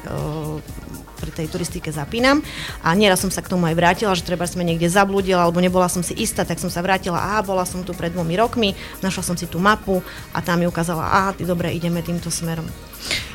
pri 1.23 1.31
tej 1.31 1.47
turistike 1.47 1.87
zapínam. 1.95 2.43
A 2.83 2.91
nieraz 2.91 3.23
som 3.23 3.31
sa 3.31 3.39
k 3.39 3.47
tomu 3.47 3.63
aj 3.71 3.79
vrátila, 3.79 4.11
že 4.11 4.27
treba 4.27 4.43
sme 4.43 4.67
niekde 4.67 4.91
zablúdila 4.91 5.47
alebo 5.47 5.63
nebola 5.63 5.87
som 5.87 6.03
si 6.03 6.11
istá, 6.19 6.43
tak 6.43 6.59
som 6.59 6.67
sa 6.67 6.83
vrátila, 6.83 7.15
aha, 7.15 7.39
bola 7.47 7.63
som 7.63 7.79
tu 7.79 7.95
pred 7.95 8.11
dvomi 8.11 8.35
rokmi, 8.35 8.75
našla 8.99 9.23
som 9.23 9.39
si 9.39 9.47
tú 9.47 9.63
mapu. 9.63 10.03
A 10.35 10.43
tam 10.43 10.59
mi 10.59 10.67
ukázala, 10.67 11.07
aha, 11.07 11.31
ty 11.31 11.47
dobre, 11.47 11.71
ideme 11.71 12.03
týmto 12.03 12.27
smerom. 12.27 12.67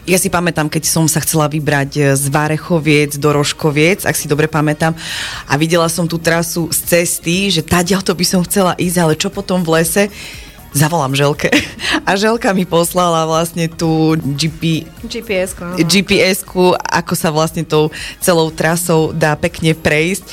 Ja 0.09 0.17
si 0.17 0.33
pamätám, 0.33 0.73
keď 0.73 0.89
som 0.89 1.05
sa 1.05 1.21
chcela 1.21 1.53
vybrať 1.53 1.91
e, 2.01 2.03
z 2.17 2.33
Várechoviec 2.33 3.21
do 3.21 3.29
Rožkoviec, 3.29 4.09
ak 4.09 4.17
si 4.17 4.25
dobre 4.25 4.49
pamätám, 4.49 4.97
a 5.45 5.53
videla 5.61 5.85
som 5.93 6.09
tú 6.09 6.17
trasu 6.17 6.73
z 6.73 6.81
cesty, 6.89 7.53
že 7.53 7.61
tadiaľ 7.61 8.01
to 8.01 8.17
by 8.17 8.25
som 8.25 8.41
chcela 8.49 8.73
ísť, 8.81 8.97
ale 8.97 9.21
čo 9.21 9.29
potom 9.29 9.61
v 9.61 9.81
lese, 9.81 10.09
zavolám 10.73 11.15
Želke. 11.17 11.49
A 12.09 12.17
Želka 12.17 12.53
mi 12.53 12.65
poslala 12.65 13.25
vlastne 13.29 13.69
tú 13.69 14.17
GP, 14.17 14.89
GPS, 15.05 15.57
áno. 15.61 15.77
GPS-ku, 15.77 16.77
ako 16.77 17.13
sa 17.17 17.29
vlastne 17.29 17.65
tou 17.65 17.93
celou 18.21 18.49
trasou 18.53 19.13
dá 19.13 19.37
pekne 19.37 19.77
prejsť. 19.77 20.25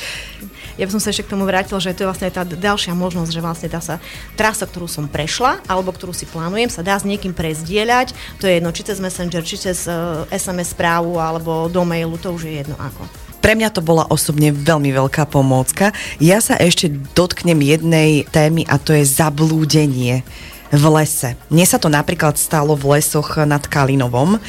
Ja 0.76 0.84
by 0.84 0.92
som 0.92 1.00
sa 1.00 1.08
ešte 1.08 1.24
k 1.24 1.32
tomu 1.32 1.48
vrátila, 1.48 1.80
že 1.80 1.96
to 1.96 2.04
je 2.04 2.10
vlastne 2.12 2.28
tá 2.28 2.44
ďalšia 2.44 2.92
možnosť, 2.92 3.32
že 3.32 3.40
vlastne 3.40 3.68
tá 3.72 3.80
sa 3.80 3.96
trasa, 4.36 4.68
ktorú 4.68 4.84
som 4.84 5.08
prešla, 5.08 5.64
alebo 5.64 5.88
ktorú 5.88 6.12
si 6.12 6.28
plánujem, 6.28 6.68
sa 6.68 6.84
dá 6.84 7.00
s 7.00 7.08
niekým 7.08 7.32
prezdieľať. 7.32 8.12
To 8.40 8.44
je 8.44 8.60
jedno, 8.60 8.68
či 8.76 8.84
cez 8.84 9.00
Messenger, 9.00 9.40
či 9.40 9.56
cez 9.56 9.88
uh, 9.88 10.28
SMS 10.28 10.76
správu, 10.76 11.16
alebo 11.16 11.72
do 11.72 11.80
mailu, 11.80 12.20
to 12.20 12.28
už 12.28 12.44
je 12.44 12.60
jedno 12.60 12.76
ako. 12.76 13.25
Pre 13.46 13.54
mňa 13.54 13.70
to 13.70 13.78
bola 13.78 14.10
osobne 14.10 14.50
veľmi 14.50 14.90
veľká 14.90 15.30
pomôcka. 15.30 15.94
Ja 16.18 16.42
sa 16.42 16.58
ešte 16.58 16.90
dotknem 17.14 17.62
jednej 17.62 18.26
témy 18.26 18.66
a 18.66 18.74
to 18.74 18.90
je 18.90 19.06
zablúdenie 19.06 20.26
v 20.74 20.84
lese. 20.90 21.38
Mne 21.46 21.62
sa 21.62 21.78
to 21.78 21.86
napríklad 21.86 22.34
stalo 22.34 22.74
v 22.74 22.98
lesoch 22.98 23.38
nad 23.46 23.62
Kalinovom. 23.62 24.42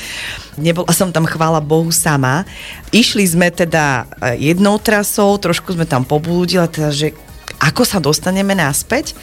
Nebola 0.58 0.90
som 0.98 1.14
tam, 1.14 1.30
chvála 1.30 1.62
Bohu, 1.62 1.94
sama. 1.94 2.42
Išli 2.90 3.22
sme 3.22 3.54
teda 3.54 4.10
e, 4.34 4.50
jednou 4.50 4.82
trasou, 4.82 5.38
trošku 5.38 5.78
sme 5.78 5.86
tam 5.86 6.02
poblúdili, 6.02 6.66
teda, 6.66 6.90
že 6.90 7.14
ako 7.62 7.86
sa 7.86 8.02
dostaneme 8.02 8.58
naspäť. 8.58 9.14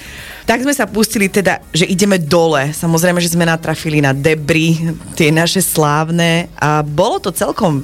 Tak 0.46 0.62
sme 0.62 0.70
sa 0.70 0.86
pustili 0.86 1.26
teda, 1.26 1.58
že 1.74 1.90
ideme 1.90 2.22
dole. 2.22 2.70
Samozrejme, 2.70 3.18
že 3.18 3.34
sme 3.34 3.42
natrafili 3.42 3.98
na 3.98 4.14
debry, 4.14 4.94
tie 5.18 5.34
naše 5.34 5.58
slávne 5.58 6.46
a 6.62 6.86
bolo 6.86 7.18
to 7.18 7.34
celkom 7.34 7.82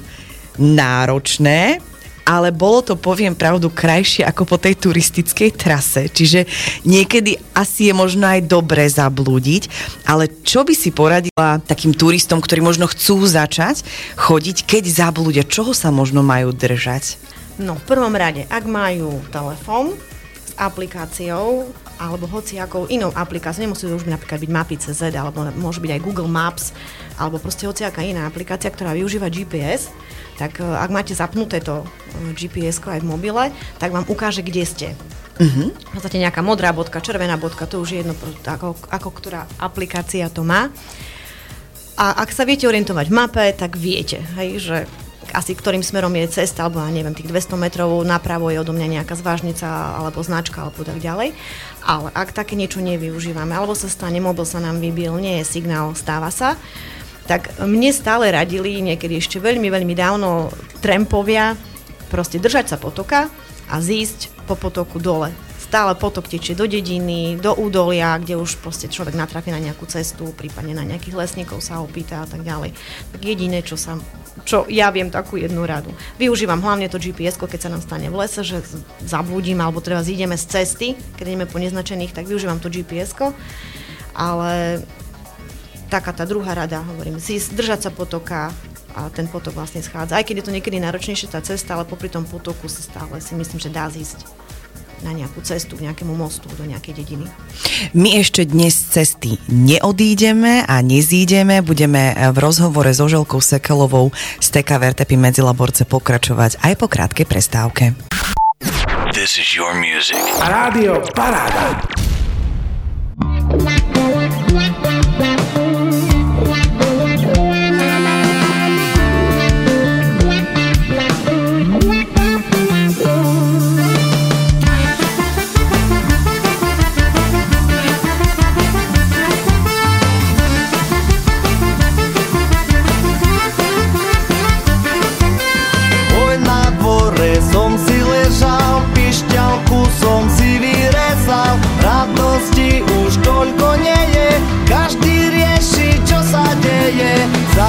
náročné, 0.59 1.79
ale 2.21 2.53
bolo 2.53 2.85
to, 2.85 2.93
poviem 2.95 3.33
pravdu, 3.33 3.67
krajšie 3.67 4.23
ako 4.23 4.45
po 4.45 4.57
tej 4.61 4.77
turistickej 4.77 5.51
trase. 5.57 6.07
Čiže 6.07 6.45
niekedy 6.85 7.35
asi 7.57 7.89
je 7.89 7.93
možno 7.97 8.29
aj 8.29 8.45
dobre 8.45 8.85
zablúdiť, 8.85 9.67
ale 10.05 10.29
čo 10.45 10.63
by 10.63 10.73
si 10.77 10.93
poradila 10.93 11.59
takým 11.59 11.91
turistom, 11.91 12.39
ktorí 12.39 12.61
možno 12.61 12.85
chcú 12.87 13.25
začať 13.25 13.83
chodiť, 14.15 14.63
keď 14.63 14.83
zablúdia? 14.87 15.43
Čoho 15.43 15.73
sa 15.73 15.89
možno 15.89 16.21
majú 16.21 16.53
držať? 16.53 17.17
No, 17.59 17.77
v 17.77 17.83
prvom 17.83 18.13
rade, 18.15 18.47
ak 18.47 18.63
majú 18.65 19.21
telefón 19.29 19.93
s 20.47 20.55
aplikáciou 20.57 21.69
alebo 22.01 22.25
hociakou 22.25 22.89
inou 22.89 23.13
aplikáciou, 23.13 23.69
nemusí 23.69 23.85
to 23.85 23.93
už 23.93 24.09
byť 24.09 24.13
napríklad 24.17 24.41
byť 24.41 24.51
mapy 24.51 24.75
CZ, 24.81 25.13
alebo 25.13 25.45
môže 25.53 25.77
byť 25.77 25.91
aj 25.93 26.01
Google 26.01 26.25
Maps, 26.25 26.73
alebo 27.21 27.37
proste 27.37 27.69
hociaká 27.69 28.01
iná 28.01 28.25
aplikácia, 28.25 28.73
ktorá 28.73 28.97
využíva 28.97 29.29
GPS, 29.29 29.93
tak 30.41 30.57
e, 30.57 30.65
ak 30.65 30.89
máte 30.89 31.13
zapnuté 31.13 31.61
to 31.61 31.85
e, 31.85 32.33
GPS 32.33 32.81
aj 32.81 33.05
v 33.05 33.07
mobile, 33.07 33.53
tak 33.77 33.93
vám 33.93 34.09
ukáže, 34.09 34.41
kde 34.41 34.65
ste. 34.65 34.87
Uh-huh. 35.37 35.69
V 35.69 35.91
podstate 35.93 36.17
nejaká 36.17 36.41
modrá 36.41 36.73
bodka, 36.73 37.05
červená 37.05 37.37
bodka, 37.37 37.69
to 37.69 37.77
už 37.77 37.89
je 37.93 37.97
jedno, 38.01 38.17
ako, 38.49 38.73
ako 38.89 39.09
ktorá 39.13 39.45
aplikácia 39.61 40.25
to 40.33 40.41
má. 40.41 40.73
A 42.01 42.25
ak 42.25 42.33
sa 42.33 42.49
viete 42.49 42.65
orientovať 42.65 43.13
v 43.13 43.13
mape, 43.13 43.45
tak 43.53 43.77
viete, 43.77 44.25
hej, 44.33 44.49
že 44.57 44.77
asi 45.29 45.53
ktorým 45.53 45.85
smerom 45.85 46.11
je 46.17 46.41
cesta, 46.41 46.65
alebo 46.65 46.81
ja 46.81 46.89
neviem, 46.89 47.13
tých 47.13 47.29
200 47.29 47.55
metrov 47.55 48.01
napravo 48.01 48.49
je 48.49 48.57
odo 48.57 48.73
mňa 48.73 49.01
nejaká 49.01 49.13
zvážnica 49.13 49.67
alebo 50.01 50.25
značka 50.25 50.65
alebo 50.65 50.81
tak 50.81 50.97
ďalej. 50.97 51.37
Ale 51.85 52.09
ak 52.11 52.33
také 52.33 52.57
niečo 52.57 52.81
nevyužívame, 52.81 53.53
alebo 53.53 53.77
sa 53.77 53.87
stane, 53.87 54.17
mobil 54.17 54.43
sa 54.43 54.57
nám 54.57 54.81
vybil, 54.81 55.15
nie 55.21 55.39
je 55.41 55.45
signál, 55.45 55.93
stáva 55.93 56.33
sa, 56.33 56.57
tak 57.29 57.53
mne 57.61 57.93
stále 57.93 58.33
radili 58.33 58.81
niekedy 58.81 59.21
ešte 59.21 59.37
veľmi, 59.37 59.69
veľmi 59.69 59.93
dávno 59.93 60.49
trempovia 60.81 61.53
proste 62.09 62.41
držať 62.41 62.75
sa 62.75 62.77
potoka 62.81 63.31
a 63.71 63.75
zísť 63.79 64.33
po 64.49 64.59
potoku 64.59 64.99
dole. 64.99 65.31
Stále 65.71 65.95
potok 65.95 66.27
tečie 66.27 66.51
do 66.51 66.67
dediny, 66.67 67.39
do 67.39 67.55
údolia, 67.55 68.19
kde 68.19 68.35
už 68.35 68.59
proste 68.59 68.91
človek 68.91 69.15
natrafí 69.15 69.55
na 69.55 69.63
nejakú 69.63 69.87
cestu, 69.87 70.35
prípadne 70.35 70.75
na 70.75 70.83
nejakých 70.83 71.15
lesníkov 71.15 71.63
sa 71.63 71.79
opýta 71.79 72.19
a 72.19 72.27
tak 72.27 72.43
ďalej. 72.43 72.75
Tak 73.15 73.21
jediné, 73.23 73.63
čo 73.63 73.79
sa 73.79 73.95
čo 74.43 74.67
ja 74.67 74.91
viem 74.91 75.07
takú 75.07 75.39
jednu 75.39 75.63
radu. 75.63 75.95
Využívam 76.19 76.59
hlavne 76.59 76.91
to 76.91 76.99
GPS, 76.99 77.39
keď 77.39 77.59
sa 77.67 77.71
nám 77.71 77.79
stane 77.79 78.11
v 78.11 78.19
lese, 78.19 78.43
že 78.43 78.59
z- 78.59 78.83
zablúdim 79.07 79.63
alebo 79.63 79.79
treba 79.79 80.03
zídeme 80.03 80.35
z 80.35 80.59
cesty, 80.59 80.87
keď 81.15 81.39
ideme 81.39 81.47
po 81.47 81.55
neznačených, 81.55 82.11
tak 82.11 82.27
využívam 82.27 82.59
to 82.59 82.67
GPS, 82.67 83.15
ale 84.11 84.83
taká 85.87 86.11
tá 86.11 86.27
druhá 86.27 86.51
rada, 86.51 86.83
hovorím, 86.83 87.15
zísť, 87.15 87.55
držať 87.55 87.79
sa 87.87 87.91
potoka 87.95 88.51
a 88.91 89.07
ten 89.07 89.23
potok 89.23 89.55
vlastne 89.55 89.79
schádza. 89.79 90.19
Aj 90.19 90.25
keď 90.27 90.43
je 90.43 90.45
to 90.51 90.55
niekedy 90.55 90.83
náročnejšia 90.83 91.31
tá 91.31 91.39
cesta, 91.39 91.79
ale 91.79 91.87
popri 91.87 92.11
tom 92.11 92.27
potoku 92.27 92.67
sa 92.67 92.83
stále 92.83 93.23
si 93.23 93.39
myslím, 93.39 93.59
že 93.63 93.71
dá 93.71 93.87
zísť 93.87 94.27
na 95.01 95.11
nejakú 95.13 95.41
cestu, 95.41 95.77
k 95.77 95.89
nejakému 95.89 96.13
mostu, 96.13 96.49
do 96.53 96.65
nejakej 96.65 96.93
dediny. 97.01 97.25
My 97.97 98.21
ešte 98.21 98.45
dnes 98.45 98.73
cesty 98.73 99.41
neodídeme 99.49 100.65
a 100.65 100.79
nezídeme. 100.85 101.65
Budeme 101.65 102.13
v 102.13 102.37
rozhovore 102.37 102.89
so 102.93 103.09
Želkou 103.09 103.41
Sekelovou 103.41 104.13
z 104.39 104.47
TK 104.49 104.69
Vertepy 104.77 105.17
Medzilaborce 105.17 105.85
pokračovať 105.89 106.61
aj 106.61 106.73
po 106.77 106.85
krátkej 106.85 107.25
prestávke. 107.25 107.83
This 109.11 109.35
is 109.35 109.57
your 109.57 109.75
music. 109.75 110.21
Rádio 110.39 111.03
Paráda. 111.11 112.10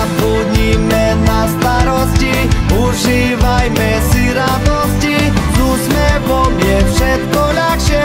Zabudnime 0.03 1.15
na 1.27 1.47
starosti, 1.47 2.35
užívajme 2.75 3.91
si 4.11 4.35
radosti, 4.35 5.15
s 5.31 5.57
úsmevom 5.63 6.51
je 6.59 6.79
všetko 6.91 7.41
ľahšie, 7.55 8.03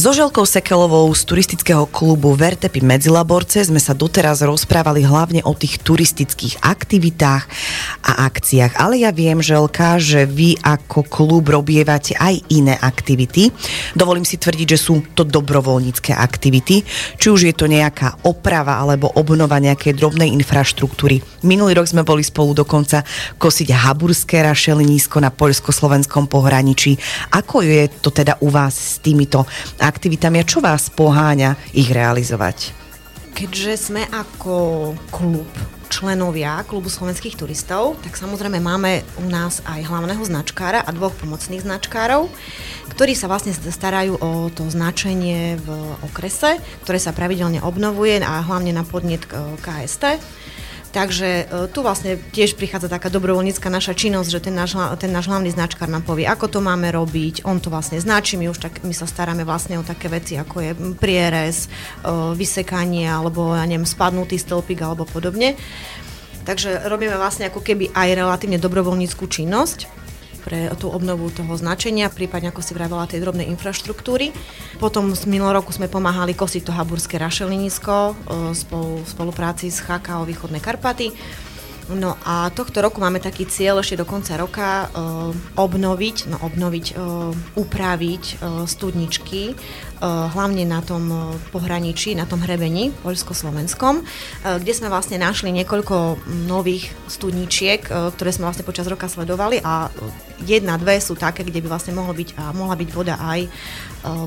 So 0.00 0.16
Želkou 0.16 0.48
Sekelovou 0.48 1.12
z 1.12 1.28
turistického 1.28 1.84
klubu 1.84 2.32
Vertepy 2.32 2.80
Medzilaborce 2.80 3.60
sme 3.60 3.76
sa 3.76 3.92
doteraz 3.92 4.40
rozprávali 4.40 5.04
hlavne 5.04 5.44
o 5.44 5.52
tých 5.52 5.76
turistických 5.76 6.64
aktivitách 6.64 7.44
a 8.08 8.24
akciách. 8.24 8.80
Ale 8.80 9.04
ja 9.04 9.12
viem, 9.12 9.44
Želka, 9.44 10.00
že 10.00 10.24
vy 10.24 10.56
ako 10.64 11.04
klub 11.04 11.52
robievate 11.52 12.16
aj 12.16 12.32
iné 12.48 12.80
aktivity. 12.80 13.52
Dovolím 13.92 14.24
si 14.24 14.40
tvrdiť, 14.40 14.72
že 14.72 14.80
sú 14.80 15.04
to 15.12 15.20
dobrovoľnícke 15.20 16.16
aktivity. 16.16 16.80
Či 17.20 17.26
už 17.28 17.52
je 17.52 17.52
to 17.52 17.68
nejaká 17.68 18.24
oprava 18.24 18.80
alebo 18.80 19.12
obnova 19.12 19.60
nejakej 19.60 20.00
drobnej 20.00 20.32
infraštruktúry. 20.32 21.20
Minulý 21.44 21.76
rok 21.76 21.92
sme 21.92 22.08
boli 22.08 22.24
spolu 22.24 22.56
dokonca 22.56 23.04
kosiť 23.36 23.68
haburské 23.68 24.40
rašelinísko 24.48 25.20
na 25.20 25.28
poľsko-slovenskom 25.28 26.24
pohraničí. 26.24 26.96
Ako 27.36 27.60
je 27.60 27.92
to 28.00 28.08
teda 28.08 28.40
u 28.40 28.48
vás 28.48 28.96
s 28.96 29.04
týmito 29.04 29.44
aktivitami 29.90 30.38
a 30.38 30.46
čo 30.46 30.62
vás 30.62 30.86
poháňa 30.94 31.58
ich 31.74 31.90
realizovať? 31.90 32.70
Keďže 33.34 33.90
sme 33.90 34.06
ako 34.06 34.94
klub 35.10 35.50
členovia 35.90 36.62
klubu 36.62 36.86
slovenských 36.86 37.34
turistov, 37.34 37.98
tak 37.98 38.14
samozrejme 38.14 38.62
máme 38.62 39.02
u 39.18 39.26
nás 39.26 39.58
aj 39.66 39.90
hlavného 39.90 40.22
značkára 40.22 40.86
a 40.86 40.90
dvoch 40.94 41.10
pomocných 41.18 41.66
značkárov, 41.66 42.30
ktorí 42.94 43.18
sa 43.18 43.26
vlastne 43.26 43.50
starajú 43.50 44.14
o 44.22 44.54
to 44.54 44.70
značenie 44.70 45.58
v 45.58 45.68
okrese, 46.06 46.62
ktoré 46.86 47.02
sa 47.02 47.10
pravidelne 47.10 47.58
obnovuje 47.58 48.22
a 48.22 48.38
hlavne 48.38 48.70
na 48.70 48.86
podnet 48.86 49.26
KST. 49.66 50.22
Takže 50.90 51.28
e, 51.28 51.44
tu 51.70 51.86
vlastne 51.86 52.18
tiež 52.18 52.58
prichádza 52.58 52.90
taká 52.90 53.14
dobrovoľnícka 53.14 53.70
naša 53.70 53.94
činnosť, 53.94 54.28
že 54.30 54.40
ten 54.50 54.54
náš, 54.58 54.74
ten 54.98 55.14
náš 55.14 55.30
hlavný 55.30 55.54
značkár 55.54 55.86
nám 55.86 56.02
povie, 56.02 56.26
ako 56.26 56.50
to 56.50 56.58
máme 56.58 56.90
robiť, 56.90 57.46
on 57.46 57.62
to 57.62 57.70
vlastne 57.70 58.02
značí, 58.02 58.34
my 58.34 58.50
už 58.50 58.58
tak, 58.58 58.82
my 58.82 58.90
sa 58.90 59.06
staráme 59.06 59.46
vlastne 59.46 59.78
o 59.78 59.86
také 59.86 60.10
veci, 60.10 60.34
ako 60.34 60.56
je 60.58 60.72
prierez, 60.98 61.66
e, 61.66 62.34
vysekanie, 62.34 63.06
alebo 63.06 63.54
ja 63.54 63.62
neviem, 63.70 63.86
spadnutý 63.86 64.34
stĺpik 64.34 64.82
alebo 64.82 65.06
podobne. 65.06 65.54
Takže 66.42 66.90
robíme 66.90 67.14
vlastne 67.14 67.46
ako 67.46 67.62
keby 67.62 67.94
aj 67.94 68.08
relatívne 68.16 68.58
dobrovoľníckú 68.58 69.28
činnosť 69.30 69.99
pre 70.40 70.72
tú 70.80 70.88
obnovu 70.88 71.28
toho 71.28 71.52
značenia, 71.54 72.08
prípadne 72.08 72.48
ako 72.50 72.64
si 72.64 72.72
vravela 72.72 73.04
tej 73.04 73.20
drobnej 73.20 73.46
infraštruktúry. 73.52 74.32
Potom 74.80 75.12
z 75.12 75.28
minulého 75.28 75.60
roku 75.60 75.70
sme 75.70 75.92
pomáhali 75.92 76.32
kosiť 76.32 76.66
to 76.66 76.72
haburské 76.72 77.20
rašelinisko 77.20 77.94
e, 77.94 78.12
spolu, 78.56 79.04
v 79.04 79.08
spolupráci 79.08 79.68
s 79.68 79.84
HKO 79.84 80.24
Východné 80.24 80.58
Karpaty. 80.58 81.12
No 81.90 82.14
a 82.22 82.54
tohto 82.54 82.78
roku 82.78 83.02
máme 83.02 83.18
taký 83.18 83.50
cieľ 83.50 83.82
ešte 83.82 83.98
do 83.98 84.06
konca 84.06 84.38
roka 84.38 84.86
uh, 84.86 85.34
obnoviť, 85.58 86.30
no 86.30 86.38
obnoviť, 86.38 86.86
uh, 86.94 87.34
upraviť 87.58 88.24
uh, 88.38 88.62
studničky, 88.64 89.58
hlavne 90.00 90.64
na 90.64 90.80
tom 90.80 91.36
pohraničí, 91.52 92.16
na 92.16 92.24
tom 92.24 92.40
hrebení 92.40 92.88
poľsko-slovenskom, 93.04 94.00
kde 94.40 94.72
sme 94.72 94.88
vlastne 94.88 95.20
našli 95.20 95.52
niekoľko 95.52 96.24
nových 96.48 96.88
studničiek, 97.04 97.84
ktoré 97.84 98.30
sme 98.32 98.48
vlastne 98.48 98.64
počas 98.64 98.88
roka 98.88 99.12
sledovali 99.12 99.60
a 99.60 99.92
jedna, 100.40 100.80
dve 100.80 101.04
sú 101.04 101.20
také, 101.20 101.44
kde 101.44 101.60
by 101.60 101.68
vlastne 101.68 101.92
mohlo 101.92 102.16
byť, 102.16 102.32
a 102.40 102.56
mohla 102.56 102.80
byť 102.80 102.88
voda 102.96 103.20
aj 103.20 103.52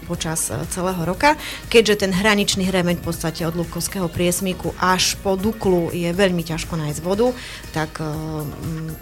počas 0.06 0.54
celého 0.69 1.02
roka. 1.10 1.34
Keďže 1.73 2.06
ten 2.06 2.13
hraničný 2.13 2.69
hremeň 2.69 3.02
v 3.02 3.06
podstate 3.10 3.41
od 3.41 3.58
Lubkovského 3.58 4.06
priesmíku 4.06 4.78
až 4.78 5.17
po 5.26 5.34
Duklu 5.34 5.89
je 5.89 6.13
veľmi 6.13 6.45
ťažko 6.45 6.78
nájsť 6.78 7.02
vodu, 7.02 7.34
tak 7.74 8.02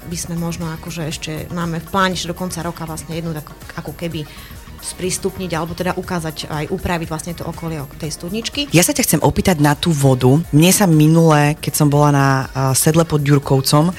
by 0.07 0.17
sme 0.17 0.35
možno 0.39 0.71
akože 0.75 1.03
ešte 1.07 1.31
máme 1.51 1.83
v 1.83 1.87
pláne, 1.91 2.15
že 2.15 2.31
do 2.31 2.37
konca 2.37 2.63
roka 2.63 2.87
vlastne 2.87 3.15
jednu 3.15 3.35
ako, 3.35 3.53
ako 3.77 3.91
keby 3.95 4.23
sprístupniť 4.81 5.53
alebo 5.53 5.77
teda 5.77 5.93
ukázať 5.95 6.49
aj 6.49 6.65
upraviť 6.73 7.07
vlastne 7.07 7.33
to 7.37 7.45
okolie 7.45 7.77
tej 8.01 8.11
studničky. 8.11 8.67
Ja 8.73 8.81
sa 8.81 8.91
ťa 8.91 9.05
chcem 9.05 9.21
opýtať 9.21 9.61
na 9.61 9.77
tú 9.77 9.93
vodu. 9.93 10.41
Mne 10.49 10.71
sa 10.73 10.89
minule, 10.89 11.53
keď 11.61 11.73
som 11.77 11.87
bola 11.87 12.09
na 12.09 12.27
sedle 12.73 13.05
pod 13.05 13.21
Ďurkovcom, 13.21 13.93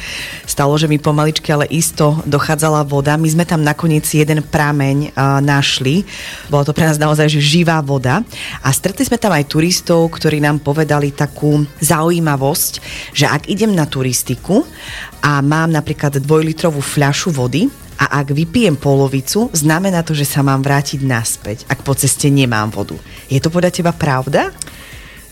stalo, 0.45 0.75
že 0.75 0.91
mi 0.91 0.99
pomaličky, 0.99 1.55
ale 1.55 1.71
isto 1.71 2.19
dochádzala 2.27 2.83
voda. 2.83 3.15
My 3.15 3.31
sme 3.31 3.47
tam 3.47 3.63
nakoniec 3.63 4.05
jeden 4.11 4.43
prameň 4.43 5.15
uh, 5.15 5.39
našli. 5.39 6.03
Bola 6.51 6.67
to 6.67 6.75
pre 6.75 6.91
nás 6.91 6.99
naozaj 6.99 7.31
živá 7.39 7.79
voda. 7.81 8.27
A 8.61 8.69
stretli 8.75 9.07
sme 9.07 9.23
tam 9.23 9.33
aj 9.33 9.49
turistov, 9.49 10.11
ktorí 10.19 10.43
nám 10.43 10.61
povedali 10.61 11.15
takú 11.15 11.63
zaujímavosť, 11.79 12.73
že 13.15 13.31
ak 13.31 13.47
idem 13.47 13.71
na 13.71 13.87
turistiku 13.87 14.67
a 15.23 15.39
mám 15.39 15.71
napríklad 15.71 16.19
dvojlitrovú 16.19 16.83
fľašu 16.83 17.31
vody, 17.31 17.71
a 17.99 18.21
ak 18.23 18.33
vypijem 18.33 18.77
polovicu, 18.77 19.53
znamená 19.53 20.05
to, 20.07 20.17
že 20.17 20.29
sa 20.29 20.41
mám 20.41 20.65
vrátiť 20.65 21.05
naspäť, 21.05 21.65
ak 21.69 21.85
po 21.85 21.93
ceste 21.93 22.29
nemám 22.33 22.73
vodu. 22.73 22.97
Je 23.29 23.39
to 23.39 23.53
podľa 23.53 23.71
teba 23.73 23.93
pravda? 23.93 24.53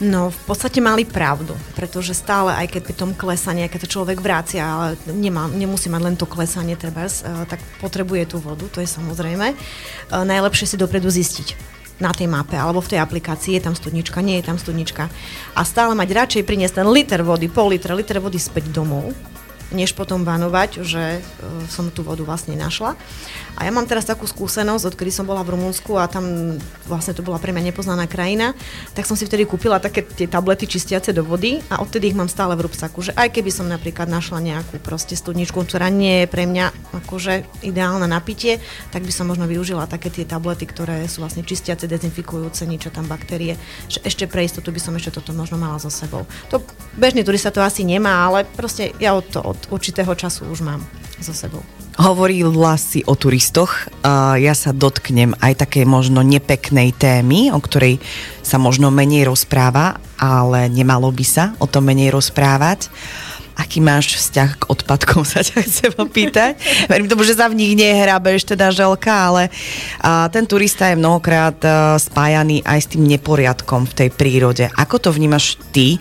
No, 0.01 0.33
v 0.33 0.41
podstate 0.49 0.81
mali 0.81 1.05
pravdu, 1.05 1.53
pretože 1.77 2.17
stále, 2.17 2.57
aj 2.57 2.73
keď 2.73 2.81
pri 2.89 2.95
tom 2.97 3.11
klesaní, 3.13 3.69
keď 3.69 3.85
to 3.85 3.93
človek 4.01 4.17
vrácia, 4.25 4.65
ale 4.65 4.97
nemá, 5.13 5.45
nemusí 5.53 5.93
mať 5.93 6.01
len 6.01 6.17
to 6.17 6.25
klesanie, 6.25 6.73
trebárs, 6.73 7.21
uh, 7.21 7.45
tak 7.45 7.61
potrebuje 7.85 8.33
tú 8.33 8.41
vodu, 8.41 8.65
to 8.73 8.81
je 8.81 8.89
samozrejme. 8.89 9.53
Uh, 9.53 10.25
najlepšie 10.25 10.73
si 10.73 10.81
dopredu 10.81 11.13
zistiť 11.13 11.53
na 12.01 12.17
tej 12.17 12.33
mape 12.33 12.57
alebo 12.57 12.81
v 12.81 12.97
tej 12.97 13.01
aplikácii, 13.05 13.61
je 13.61 13.65
tam 13.69 13.77
studnička, 13.77 14.25
nie 14.25 14.41
je 14.41 14.49
tam 14.49 14.57
studnička. 14.57 15.13
A 15.53 15.61
stále 15.69 15.93
mať 15.93 16.09
radšej 16.17 16.49
priniesť 16.49 16.81
ten 16.81 16.89
liter 16.89 17.21
vody, 17.21 17.53
pol 17.53 17.77
litra, 17.77 17.93
liter 17.93 18.25
vody 18.25 18.41
späť 18.41 18.73
domov, 18.73 19.13
než 19.71 19.95
potom 19.95 20.27
vanovať, 20.27 20.83
že 20.83 21.19
uh, 21.19 21.25
som 21.71 21.91
tú 21.91 22.03
vodu 22.03 22.23
vlastne 22.27 22.55
našla. 22.59 22.99
A 23.61 23.69
ja 23.69 23.73
mám 23.75 23.85
teraz 23.85 24.09
takú 24.09 24.25
skúsenosť, 24.25 24.95
odkedy 24.95 25.13
som 25.13 25.29
bola 25.29 25.45
v 25.45 25.53
Rumunsku 25.53 25.93
a 26.01 26.09
tam 26.09 26.57
vlastne 26.89 27.13
to 27.13 27.21
bola 27.21 27.37
pre 27.37 27.53
mňa 27.53 27.69
nepoznaná 27.69 28.09
krajina, 28.09 28.57
tak 28.97 29.05
som 29.05 29.19
si 29.19 29.29
vtedy 29.29 29.45
kúpila 29.45 29.77
také 29.77 30.01
tie 30.01 30.25
tablety 30.25 30.65
čistiace 30.65 31.13
do 31.13 31.21
vody 31.21 31.61
a 31.69 31.85
odtedy 31.85 32.09
ich 32.09 32.17
mám 32.17 32.33
stále 32.33 32.57
v 32.57 32.65
rúbsaku, 32.65 33.05
že 33.05 33.13
aj 33.13 33.37
keby 33.37 33.53
som 33.53 33.69
napríklad 33.69 34.09
našla 34.09 34.41
nejakú 34.41 34.81
proste 34.81 35.13
studničku, 35.13 35.61
ktorá 35.61 35.93
nie 35.93 36.25
je 36.25 36.27
pre 36.33 36.49
mňa 36.49 36.97
akože 37.05 37.63
ideálna 37.69 38.09
na 38.09 38.17
pitie, 38.25 38.65
tak 38.89 39.05
by 39.05 39.13
som 39.13 39.29
možno 39.29 39.45
využila 39.45 39.85
také 39.85 40.09
tie 40.09 40.25
tablety, 40.25 40.65
ktoré 40.65 41.05
sú 41.05 41.21
vlastne 41.21 41.45
čistiace, 41.45 41.85
dezinfikujúce, 41.85 42.65
niečo 42.65 42.89
tam 42.89 43.05
baktérie, 43.07 43.61
že 43.93 44.01
ešte 44.01 44.25
pre 44.25 44.49
istotu 44.49 44.73
by 44.73 44.81
som 44.81 44.97
ešte 44.97 45.21
toto 45.21 45.37
možno 45.37 45.61
mala 45.61 45.77
so 45.77 45.93
sebou. 45.93 46.25
To 46.49 46.65
bežný 46.97 47.29
turista 47.29 47.53
to 47.53 47.61
asi 47.61 47.85
nemá, 47.85 48.25
ale 48.25 48.49
proste 48.49 48.97
ja 48.97 49.13
od, 49.13 49.29
to, 49.29 49.45
od 49.45 49.60
určitého 49.69 50.15
času 50.17 50.49
už 50.49 50.65
mám 50.65 50.81
so 51.21 51.37
sebou. 51.37 51.61
Hovorila 52.01 52.81
si 52.81 53.05
o 53.05 53.13
turistoch. 53.13 53.93
Ja 54.41 54.57
sa 54.57 54.73
dotknem 54.73 55.37
aj 55.37 55.69
také 55.69 55.85
možno 55.85 56.25
nepeknej 56.25 56.97
témy, 56.97 57.53
o 57.53 57.61
ktorej 57.61 58.01
sa 58.41 58.57
možno 58.57 58.89
menej 58.89 59.29
rozpráva, 59.29 60.01
ale 60.17 60.73
nemalo 60.73 61.13
by 61.13 61.25
sa 61.29 61.53
o 61.61 61.69
tom 61.69 61.85
menej 61.85 62.09
rozprávať. 62.09 62.89
Aký 63.61 63.85
máš 63.85 64.17
vzťah 64.17 64.51
k 64.57 64.69
odpadkom, 64.73 65.21
sa 65.29 65.45
ťa 65.45 65.61
chcem 65.61 65.93
opýtať. 66.01 66.57
Verím 66.89 67.13
tomu, 67.13 67.29
že 67.29 67.37
sa 67.37 67.53
v 67.53 67.61
nich 67.61 67.77
nehrabeš, 67.77 68.49
teda 68.49 68.73
želka, 68.73 69.13
ale 69.13 69.53
ten 70.33 70.49
turista 70.49 70.89
je 70.89 70.97
mnohokrát 70.97 71.61
spájaný 72.01 72.65
aj 72.65 72.81
s 72.81 72.91
tým 72.97 73.05
neporiadkom 73.05 73.85
v 73.85 73.93
tej 73.93 74.09
prírode. 74.09 74.65
Ako 74.73 74.97
to 74.97 75.13
vnímaš 75.13 75.61
ty? 75.77 76.01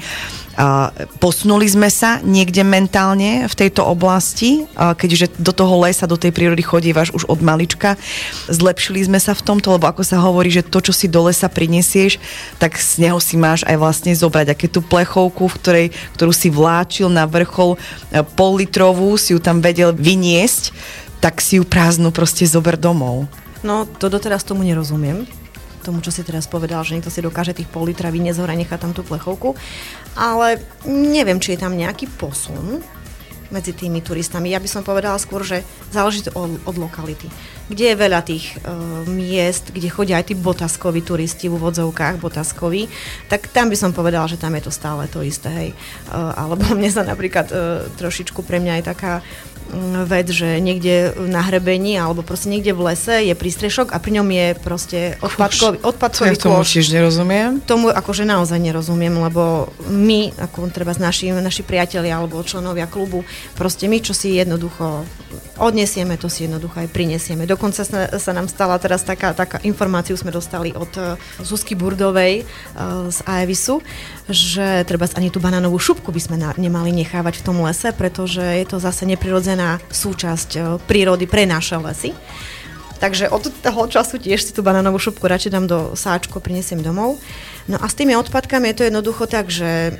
Posunuli 1.23 1.71
sme 1.71 1.87
sa 1.87 2.19
niekde 2.19 2.67
mentálne 2.67 3.47
v 3.47 3.55
tejto 3.55 3.87
oblasti, 3.87 4.67
keďže 4.75 5.39
do 5.39 5.55
toho 5.55 5.87
lesa, 5.87 6.03
do 6.03 6.19
tej 6.19 6.35
prírody 6.35 6.59
chodívaš 6.59 7.15
už 7.15 7.31
od 7.31 7.39
malička. 7.39 7.95
Zlepšili 8.51 9.07
sme 9.07 9.23
sa 9.23 9.31
v 9.31 9.39
tomto, 9.39 9.71
lebo 9.79 9.87
ako 9.87 10.03
sa 10.03 10.19
hovorí, 10.19 10.51
že 10.51 10.67
to, 10.67 10.83
čo 10.83 10.91
si 10.91 11.07
do 11.07 11.23
lesa 11.23 11.47
prinesieš, 11.47 12.19
tak 12.59 12.75
z 12.75 13.07
neho 13.07 13.23
si 13.23 13.39
máš 13.39 13.63
aj 13.63 13.79
vlastne 13.79 14.11
zobrať. 14.11 14.51
Aké 14.51 14.67
tú 14.67 14.83
plechovku, 14.83 15.47
v 15.47 15.57
ktorej, 15.63 15.87
ktorú 16.19 16.35
si 16.35 16.51
vláčil 16.51 17.07
na 17.07 17.23
vrchol 17.23 17.79
e, 18.11 18.19
pol 18.35 18.59
litrovú, 18.59 19.15
si 19.15 19.31
ju 19.31 19.39
tam 19.39 19.63
vedel 19.63 19.95
vyniesť, 19.95 20.75
tak 21.23 21.39
si 21.39 21.55
ju 21.55 21.63
prázdnu 21.63 22.11
proste 22.11 22.43
zober 22.43 22.75
domov. 22.75 23.31
No, 23.63 23.87
to 23.87 24.11
doteraz 24.11 24.43
tomu 24.43 24.67
nerozumiem 24.67 25.23
tomu, 25.89 26.05
čo 26.05 26.13
si 26.13 26.21
teraz 26.21 26.45
povedal, 26.45 26.85
že 26.85 26.93
niekto 26.93 27.09
si 27.09 27.25
dokáže 27.25 27.57
tých 27.57 27.65
pol 27.65 27.89
litra 27.89 28.13
vyniesť 28.13 28.45
hore 28.45 28.53
a 28.53 28.61
nechá 28.61 28.77
tam 28.77 28.93
tú 28.93 29.01
plechovku. 29.01 29.57
Ale 30.13 30.61
neviem, 30.85 31.41
či 31.41 31.57
je 31.57 31.65
tam 31.65 31.73
nejaký 31.73 32.05
posun 32.21 32.85
medzi 33.49 33.73
tými 33.73 33.99
turistami. 34.05 34.53
Ja 34.53 34.61
by 34.61 34.69
som 34.69 34.85
povedala 34.85 35.17
skôr, 35.17 35.41
že 35.41 35.65
záleží 35.89 36.25
to 36.25 36.31
od, 36.37 36.61
od 36.69 36.75
lokality. 36.77 37.25
Kde 37.69 37.93
je 37.93 38.01
veľa 38.01 38.21
tých 38.25 38.57
uh, 38.61 39.05
miest, 39.09 39.73
kde 39.73 39.89
chodia 39.89 40.21
aj 40.21 40.33
tí 40.33 40.35
botaskoví 40.37 41.01
turisti 41.01 41.49
v 41.49 41.57
úvodzovkách, 41.57 42.21
botaskoví, 42.21 42.89
tak 43.29 43.49
tam 43.49 43.69
by 43.69 43.77
som 43.77 43.93
povedala, 43.93 44.29
že 44.29 44.41
tam 44.41 44.53
je 44.57 44.69
to 44.69 44.73
stále 44.73 45.01
to 45.09 45.25
isté. 45.25 45.49
Hej. 45.49 45.69
Uh, 46.09 46.33
alebo 46.37 46.65
mne 46.77 46.89
sa 46.93 47.01
napríklad 47.01 47.47
uh, 47.49 47.85
trošičku 47.97 48.45
pre 48.45 48.61
mňa 48.61 48.81
aj 48.81 48.83
taká 48.85 49.13
vec, 50.05 50.27
že 50.33 50.57
niekde 50.57 51.13
na 51.29 51.45
hrebení 51.45 51.97
alebo 51.97 52.25
proste 52.25 52.49
niekde 52.49 52.73
v 52.73 52.91
lese 52.91 53.21
je 53.25 53.33
prístrešok 53.37 53.93
a 53.93 53.97
pri 54.01 54.21
ňom 54.21 54.27
je 54.27 54.47
proste 54.57 54.99
odpadkový, 55.21 55.77
odpadkový 55.85 56.33
ja 56.33 56.41
tomu 56.41 56.61
tiež 56.65 56.89
nerozumiem. 56.89 57.61
Tomu 57.63 57.93
akože 57.93 58.25
naozaj 58.25 58.57
nerozumiem, 58.57 59.13
lebo 59.13 59.69
my, 59.89 60.33
ako 60.37 60.69
treba 60.73 60.93
naši, 60.97 61.31
naši 61.33 61.61
priatelia 61.61 62.17
alebo 62.17 62.41
členovia 62.41 62.89
klubu, 62.89 63.21
proste 63.53 63.85
my, 63.85 64.01
čo 64.01 64.17
si 64.17 64.35
jednoducho 64.37 65.05
odnesieme, 65.59 66.15
to 66.15 66.31
si 66.31 66.47
jednoducho 66.47 66.79
aj 66.79 66.89
prinesieme. 66.89 67.43
Dokonca 67.43 67.83
sa, 67.83 68.07
sa 68.15 68.31
nám 68.31 68.47
stala 68.47 68.79
teraz 68.79 69.03
taká, 69.03 69.35
taká 69.35 69.59
informáciu 69.67 70.15
sme 70.15 70.31
dostali 70.31 70.71
od 70.71 70.89
uh, 70.97 71.19
Zuzky 71.43 71.75
Burdovej 71.75 72.47
uh, 72.47 73.11
z 73.11 73.19
AEVISu, 73.27 73.83
že 74.29 74.85
treba 74.85 75.09
ani 75.17 75.33
tú 75.33 75.41
banánovú 75.41 75.81
šupku 75.81 76.13
by 76.13 76.21
sme 76.21 76.37
na, 76.37 76.53
nemali 76.55 76.93
nechávať 76.93 77.41
v 77.41 77.45
tom 77.45 77.57
lese, 77.65 77.89
pretože 77.93 78.41
je 78.41 78.65
to 78.65 78.77
zase 78.77 79.05
neprirodzená 79.09 79.81
súčasť 79.89 80.49
uh, 80.55 80.63
prírody 80.85 81.25
pre 81.25 81.49
naše 81.49 81.77
lesy. 81.81 82.13
Takže 82.99 83.31
od 83.31 83.47
toho 83.63 83.87
času 83.87 84.19
tiež 84.19 84.43
si 84.43 84.51
tú 84.51 84.59
banánovú 84.59 84.99
šupku 84.99 85.23
radšej 85.23 85.51
dám 85.55 85.65
do 85.71 85.79
sáčku, 85.95 86.43
prinesiem 86.43 86.83
domov. 86.83 87.15
No 87.71 87.79
a 87.79 87.87
s 87.87 87.95
tými 87.95 88.11
odpadkami 88.19 88.71
je 88.71 88.75
to 88.75 88.87
jednoducho 88.91 89.23
tak, 89.23 89.47
že 89.47 89.95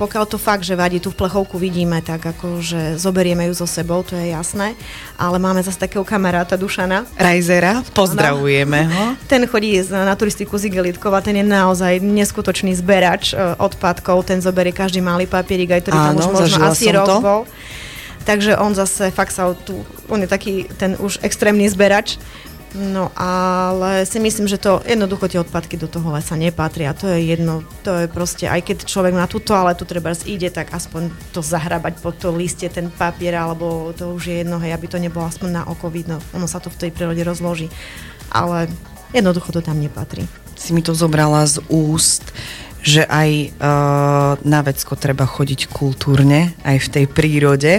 pokiaľ 0.00 0.24
to 0.24 0.40
fakt, 0.40 0.64
že 0.64 0.72
vadí, 0.72 0.96
v 0.96 1.12
plechovku 1.12 1.60
vidíme, 1.60 2.00
tak 2.00 2.24
ako, 2.24 2.64
že 2.64 2.96
zoberieme 2.96 3.44
ju 3.52 3.54
so 3.60 3.68
sebou, 3.68 4.00
to 4.00 4.16
je 4.16 4.32
jasné. 4.32 4.72
Ale 5.20 5.36
máme 5.36 5.60
zase 5.60 5.76
takého 5.76 6.00
kamaráta 6.08 6.56
Dušana. 6.56 7.04
Rajzera, 7.20 7.84
pozdravujeme 7.92 8.88
ho. 8.88 9.04
Ten 9.28 9.44
chodí 9.44 9.76
na 9.92 10.16
turistiku 10.16 10.56
z 10.56 10.72
Igelitkov 10.72 11.12
a 11.12 11.20
ten 11.20 11.36
je 11.36 11.44
naozaj 11.44 12.00
neskutočný 12.00 12.72
zberač 12.80 13.36
uh, 13.36 13.60
odpadkov. 13.60 14.24
Ten 14.24 14.40
zoberie 14.40 14.72
každý 14.72 15.04
malý 15.04 15.28
papierik, 15.28 15.76
aj 15.76 15.80
ktorý 15.84 15.96
tam 16.00 16.16
už 16.16 16.28
možno 16.32 16.56
asi 16.64 16.88
rok 16.88 17.04
to. 17.04 17.18
bol. 17.20 17.40
Takže 18.24 18.56
on 18.60 18.72
zase 18.76 19.12
fakt 19.12 19.32
sa 19.32 19.52
tu, 19.52 19.84
on 20.08 20.20
je 20.20 20.28
taký 20.28 20.68
ten 20.76 20.96
už 20.96 21.20
extrémny 21.24 21.68
zberač 21.68 22.20
No 22.70 23.10
ale 23.18 24.06
si 24.06 24.22
myslím, 24.22 24.46
že 24.46 24.54
to 24.62 24.78
jednoducho 24.86 25.26
tie 25.26 25.42
odpadky 25.42 25.74
do 25.74 25.90
toho 25.90 26.14
lesa 26.14 26.38
nepatria. 26.38 26.94
To 26.94 27.10
je 27.10 27.34
jedno, 27.34 27.66
to 27.82 27.90
je 27.90 28.06
proste, 28.06 28.46
aj 28.46 28.62
keď 28.62 28.76
človek 28.86 29.10
na 29.10 29.26
tú 29.26 29.42
toaletu 29.42 29.82
treba 29.82 30.14
ide, 30.22 30.54
tak 30.54 30.70
aspoň 30.70 31.10
to 31.34 31.42
zahrabať 31.42 31.98
pod 31.98 32.14
to 32.22 32.30
listie, 32.30 32.70
ten 32.70 32.86
papier, 32.94 33.34
alebo 33.34 33.90
to 33.90 34.14
už 34.14 34.22
je 34.22 34.36
jedno, 34.46 34.62
hej, 34.62 34.70
aby 34.70 34.86
to 34.86 35.02
nebolo 35.02 35.26
aspoň 35.26 35.50
na 35.50 35.62
oko 35.66 35.90
vidno. 35.90 36.22
Ono 36.30 36.46
sa 36.46 36.62
to 36.62 36.70
v 36.70 36.86
tej 36.86 36.90
prírode 36.94 37.26
rozloží. 37.26 37.66
Ale 38.30 38.70
jednoducho 39.10 39.50
to 39.50 39.66
tam 39.66 39.82
nepatrí. 39.82 40.30
Si 40.54 40.70
mi 40.70 40.86
to 40.86 40.94
zobrala 40.94 41.42
z 41.50 41.58
úst 41.66 42.30
že 42.80 43.04
aj 43.04 43.60
uh, 43.60 44.40
na 44.40 44.60
vecko 44.64 44.96
treba 44.96 45.28
chodiť 45.28 45.68
kultúrne, 45.68 46.56
aj 46.64 46.76
v 46.80 46.88
tej 46.88 47.04
prírode. 47.12 47.72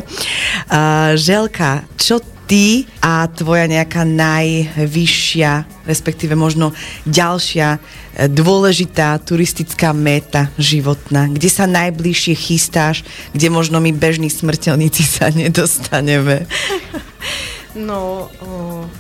Uh, 0.70 1.18
Želka, 1.18 1.90
čo 1.98 2.22
ty 2.52 2.84
a 3.00 3.32
tvoja 3.32 3.64
nejaká 3.64 4.04
najvyššia, 4.04 5.88
respektíve 5.88 6.36
možno 6.36 6.76
ďalšia 7.08 7.80
e, 7.80 8.28
dôležitá 8.28 9.16
turistická 9.24 9.96
meta 9.96 10.52
životná, 10.60 11.32
kde 11.32 11.48
sa 11.48 11.64
najbližšie 11.64 12.36
chystáš, 12.36 13.08
kde 13.32 13.48
možno 13.48 13.80
my 13.80 13.96
bežní 13.96 14.28
smrteľníci 14.28 15.04
sa 15.08 15.32
nedostaneme? 15.32 16.44
No, 17.72 18.28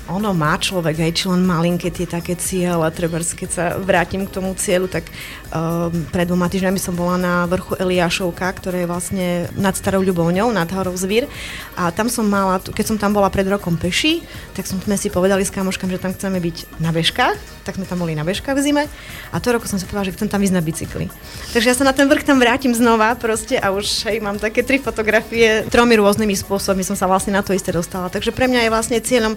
ono 0.08 0.32
má 0.32 0.56
človek 0.56 1.04
aj 1.04 1.12
či 1.12 1.28
len 1.28 1.44
malinké 1.44 1.92
tie 1.92 2.08
také 2.08 2.40
cieľe, 2.40 2.88
treba 2.96 3.20
keď 3.20 3.50
sa 3.52 3.76
vrátim 3.76 4.24
k 4.24 4.32
tomu 4.32 4.56
cieľu, 4.56 4.88
tak 4.88 5.12
um, 5.52 5.92
pred 6.10 6.26
dvoma 6.26 6.48
týždňami 6.48 6.80
som 6.80 6.96
bola 6.96 7.20
na 7.20 7.44
vrchu 7.46 7.78
Eliášovka, 7.78 8.48
ktoré 8.58 8.84
je 8.84 8.90
vlastne 8.90 9.28
nad 9.60 9.76
Starou 9.76 10.02
Ľubovňou, 10.02 10.50
nad 10.52 10.68
horou 10.72 10.96
Zvír 10.96 11.28
a 11.76 11.92
tam 11.92 12.08
som 12.08 12.26
mala, 12.26 12.58
keď 12.60 12.86
som 12.88 12.98
tam 12.98 13.12
bola 13.12 13.28
pred 13.28 13.46
rokom 13.48 13.76
peši, 13.76 14.24
tak 14.56 14.66
som, 14.66 14.80
sme 14.80 14.96
si 14.96 15.12
povedali 15.12 15.44
s 15.44 15.54
kamoškami, 15.54 15.92
že 15.96 16.04
tam 16.04 16.12
chceme 16.16 16.40
byť 16.40 16.58
na 16.80 16.90
bežkách, 16.96 17.68
tak 17.68 17.78
sme 17.78 17.86
tam 17.86 18.02
boli 18.02 18.16
na 18.16 18.24
bežkách 18.24 18.56
v 18.56 18.62
zime 18.64 18.84
a 19.32 19.36
to 19.38 19.54
roku 19.54 19.68
som 19.68 19.78
si 19.78 19.86
povedala, 19.86 20.10
že 20.10 20.16
chcem 20.16 20.32
tam 20.32 20.42
ísť 20.42 20.56
na 20.56 20.64
bicykli. 20.64 21.06
Takže 21.54 21.68
ja 21.68 21.76
sa 21.76 21.86
na 21.86 21.94
ten 21.94 22.08
vrch 22.08 22.26
tam 22.26 22.40
vrátim 22.40 22.72
znova 22.72 23.14
proste 23.20 23.60
a 23.60 23.76
už 23.76 24.08
hej, 24.10 24.24
mám 24.24 24.40
také 24.40 24.64
tri 24.64 24.80
fotografie, 24.80 25.68
tromi 25.68 26.00
rôznymi 26.00 26.34
spôsobmi 26.34 26.82
som 26.82 26.96
sa 26.96 27.06
vlastne 27.06 27.36
na 27.36 27.44
to 27.44 27.52
isté 27.52 27.76
dostala. 27.76 28.08
Takže 28.08 28.32
pre 28.32 28.48
mňa 28.48 28.66
je 28.66 28.74
vlastne 28.74 28.98
cieľom 29.04 29.36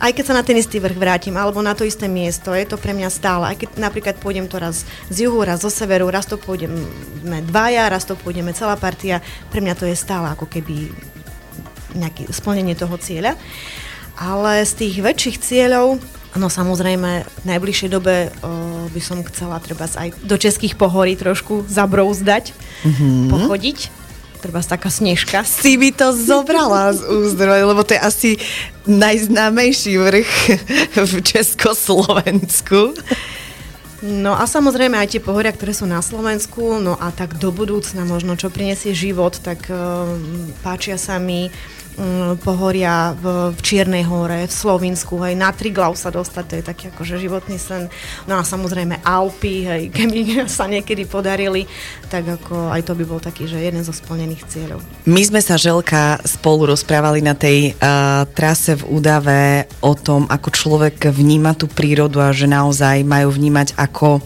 aj 0.00 0.16
keď 0.16 0.24
sa 0.24 0.34
na 0.34 0.40
ten 0.40 0.56
istý 0.56 0.80
vrch 0.80 0.96
vrátim, 0.96 1.36
alebo 1.36 1.60
na 1.60 1.76
to 1.76 1.84
isté 1.84 2.08
miesto, 2.08 2.56
je 2.56 2.64
to 2.64 2.80
pre 2.80 2.96
mňa 2.96 3.12
stále. 3.12 3.44
Aj 3.52 3.56
keď 3.56 3.76
napríklad 3.76 4.16
pôjdem 4.16 4.48
to 4.48 4.56
raz 4.56 4.88
z 5.12 5.28
juhu, 5.28 5.44
raz 5.44 5.60
zo 5.60 5.68
severu, 5.68 6.08
raz 6.08 6.24
to 6.24 6.40
pôjdeme 6.40 6.80
dvaja, 7.44 7.92
raz 7.92 8.08
to 8.08 8.16
pôjdeme 8.16 8.56
celá 8.56 8.80
partia, 8.80 9.20
pre 9.52 9.60
mňa 9.60 9.76
to 9.76 9.84
je 9.84 9.92
stále 9.92 10.24
ako 10.32 10.48
keby 10.48 10.88
nejaké 11.92 12.24
splnenie 12.32 12.72
toho 12.72 12.96
cieľa. 12.96 13.36
Ale 14.16 14.64
z 14.64 14.72
tých 14.84 14.94
väčších 15.04 15.36
cieľov, 15.40 16.00
no 16.36 16.46
samozrejme, 16.48 17.24
v 17.24 17.44
najbližšej 17.44 17.88
dobe 17.92 18.32
o, 18.40 18.88
by 18.88 19.00
som 19.04 19.20
chcela 19.28 19.60
treba 19.60 19.84
aj 19.84 20.16
do 20.24 20.36
českých 20.40 20.80
pohorí 20.80 21.16
trošku 21.16 21.68
zabrouzdať, 21.68 22.56
mm-hmm. 22.56 23.28
pochodiť 23.32 23.99
treba 24.40 24.64
taká 24.64 24.88
snežka. 24.88 25.44
Si 25.44 25.76
by 25.76 25.92
to 25.92 26.16
zobrala 26.16 26.96
z 26.96 27.04
úzdroj, 27.04 27.60
lebo 27.70 27.84
to 27.84 27.94
je 27.94 28.00
asi 28.00 28.30
najznámejší 28.88 30.00
vrch 30.00 30.32
v 30.96 31.12
Československu. 31.20 32.96
No 34.00 34.32
a 34.32 34.48
samozrejme 34.48 34.96
aj 34.96 35.12
tie 35.12 35.20
pohoria, 35.20 35.52
ktoré 35.52 35.76
sú 35.76 35.84
na 35.84 36.00
Slovensku, 36.00 36.80
no 36.80 36.96
a 36.96 37.12
tak 37.12 37.36
do 37.36 37.52
budúcna 37.52 38.08
možno, 38.08 38.32
čo 38.32 38.48
prinesie 38.48 38.96
život, 38.96 39.36
tak 39.44 39.68
uh, 39.68 40.08
páčia 40.64 40.96
sa 40.96 41.20
mi 41.20 41.52
pohoria 42.40 43.12
v, 43.12 43.52
v 43.52 43.60
Čiernej 43.60 44.04
hore, 44.08 44.48
v 44.48 44.52
Slovinsku, 44.52 45.20
hej, 45.26 45.36
na 45.36 45.52
Triglav 45.52 45.92
sa 45.94 46.08
dostať, 46.08 46.44
to 46.48 46.54
je 46.56 46.64
taký 46.64 46.84
akože 46.94 47.20
životný 47.20 47.60
sen. 47.60 47.92
No 48.24 48.40
a 48.40 48.42
samozrejme 48.42 49.04
Alpy, 49.04 49.54
hej, 49.68 49.82
keby 49.96 50.48
sa 50.48 50.64
niekedy 50.64 51.04
podarili, 51.04 51.68
tak 52.08 52.26
ako 52.26 52.72
aj 52.72 52.82
to 52.88 52.92
by 52.96 53.04
bol 53.04 53.20
taký, 53.20 53.44
že 53.44 53.60
jeden 53.60 53.84
zo 53.84 53.92
splnených 53.92 54.42
cieľov. 54.48 54.80
My 55.04 55.22
sme 55.22 55.40
sa, 55.44 55.60
Želka, 55.60 56.24
spolu 56.24 56.72
rozprávali 56.72 57.20
na 57.20 57.36
tej 57.36 57.76
uh, 57.76 58.24
trase 58.32 58.80
v 58.80 58.86
Údave 58.88 59.68
o 59.84 59.92
tom, 59.92 60.24
ako 60.26 60.48
človek 60.50 61.12
vníma 61.12 61.52
tú 61.52 61.68
prírodu 61.68 62.24
a 62.24 62.32
že 62.32 62.48
naozaj 62.48 63.04
majú 63.04 63.28
vnímať 63.30 63.76
ako 63.76 64.24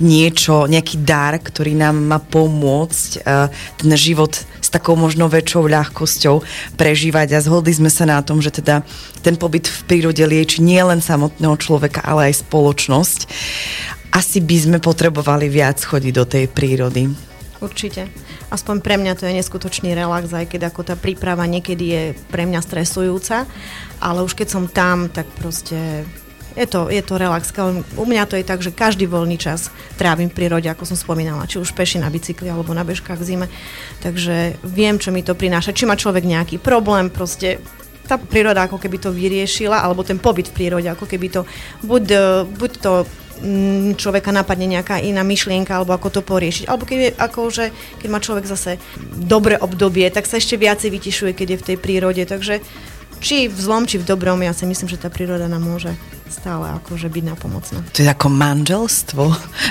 niečo, 0.00 0.64
nejaký 0.66 1.04
dar, 1.04 1.36
ktorý 1.36 1.76
nám 1.76 2.00
má 2.00 2.18
pomôcť 2.18 3.10
uh, 3.22 3.52
ten 3.76 3.92
život 3.92 4.32
s 4.60 4.68
takou 4.68 4.94
možno 4.94 5.26
väčšou 5.26 5.66
ľahkosťou 5.66 6.36
prežívať 7.10 7.34
a 7.34 7.42
zhodli 7.42 7.74
sme 7.74 7.90
sa 7.90 8.06
na 8.06 8.22
tom, 8.22 8.38
že 8.38 8.54
teda 8.54 8.86
ten 9.26 9.34
pobyt 9.34 9.66
v 9.66 9.80
prírode 9.90 10.22
lieči 10.22 10.62
nie 10.62 10.78
len 10.78 11.02
samotného 11.02 11.58
človeka, 11.58 12.06
ale 12.06 12.30
aj 12.30 12.46
spoločnosť. 12.46 13.26
Asi 14.14 14.38
by 14.38 14.56
sme 14.62 14.78
potrebovali 14.78 15.50
viac 15.50 15.82
chodiť 15.82 16.12
do 16.14 16.22
tej 16.22 16.46
prírody. 16.46 17.10
Určite. 17.58 18.06
Aspoň 18.54 18.78
pre 18.78 18.94
mňa 18.94 19.18
to 19.18 19.26
je 19.26 19.36
neskutočný 19.42 19.90
relax, 19.92 20.30
aj 20.30 20.54
keď 20.54 20.70
ako 20.70 20.80
tá 20.86 20.94
príprava 20.94 21.42
niekedy 21.50 21.84
je 21.90 22.04
pre 22.30 22.46
mňa 22.46 22.62
stresujúca, 22.62 23.44
ale 23.98 24.22
už 24.22 24.38
keď 24.38 24.48
som 24.48 24.64
tam, 24.70 25.10
tak 25.10 25.26
proste 25.34 26.06
je 26.58 26.66
to, 26.66 26.90
je 26.90 27.02
to 27.02 27.14
relax. 27.14 27.54
U 27.94 28.04
mňa 28.04 28.26
to 28.26 28.34
je 28.34 28.44
tak, 28.44 28.58
že 28.62 28.74
každý 28.74 29.06
voľný 29.06 29.38
čas 29.38 29.70
trávim 29.94 30.30
v 30.30 30.36
prírode, 30.36 30.66
ako 30.66 30.82
som 30.82 30.98
spomínala, 30.98 31.46
či 31.46 31.62
už 31.62 31.70
peši 31.74 32.02
na 32.02 32.10
bicykli 32.10 32.50
alebo 32.50 32.74
na 32.74 32.82
bežkách 32.82 33.18
v 33.18 33.26
zime. 33.26 33.46
Takže 34.02 34.58
viem, 34.66 34.98
čo 34.98 35.14
mi 35.14 35.22
to 35.22 35.38
prináša. 35.38 35.76
Či 35.76 35.86
má 35.86 35.94
človek 35.94 36.26
nejaký 36.26 36.58
problém, 36.58 37.06
proste 37.06 37.62
tá 38.10 38.18
príroda 38.18 38.66
ako 38.66 38.82
keby 38.82 38.98
to 38.98 39.14
vyriešila, 39.14 39.78
alebo 39.78 40.02
ten 40.02 40.18
pobyt 40.18 40.50
v 40.50 40.56
prírode, 40.58 40.90
ako 40.90 41.06
keby 41.06 41.30
to, 41.30 41.46
buď, 41.86 42.02
e, 42.10 42.26
buď 42.58 42.70
to 42.82 42.92
mm, 43.38 43.94
človeka 43.94 44.34
napadne 44.34 44.66
nejaká 44.66 44.98
iná 44.98 45.22
myšlienka, 45.22 45.78
alebo 45.78 45.94
ako 45.94 46.18
to 46.18 46.20
poriešiť. 46.26 46.66
Alebo 46.66 46.90
keď, 46.90 47.14
ako, 47.22 47.40
že, 47.54 47.70
keď 48.02 48.08
má 48.10 48.18
človek 48.18 48.50
zase 48.50 48.82
dobré 49.14 49.54
obdobie, 49.62 50.10
tak 50.10 50.26
sa 50.26 50.42
ešte 50.42 50.58
viacej 50.58 50.90
vytišuje, 50.90 51.30
keď 51.38 51.46
je 51.54 51.60
v 51.62 51.66
tej 51.70 51.76
prírode. 51.78 52.22
Takže 52.26 52.58
či 53.20 53.46
v 53.46 53.58
zlom, 53.60 53.84
či 53.84 54.00
v 54.00 54.08
dobrom, 54.08 54.40
ja 54.40 54.56
si 54.56 54.64
myslím, 54.64 54.88
že 54.88 54.98
tá 54.98 55.12
príroda 55.12 55.46
nám 55.46 55.62
môže 55.62 55.92
stále 56.30 56.72
akože 56.80 57.10
byť 57.10 57.24
napomocná. 57.26 57.78
To 57.92 58.00
je 58.00 58.08
ako 58.08 58.28
manželstvo 58.32 59.24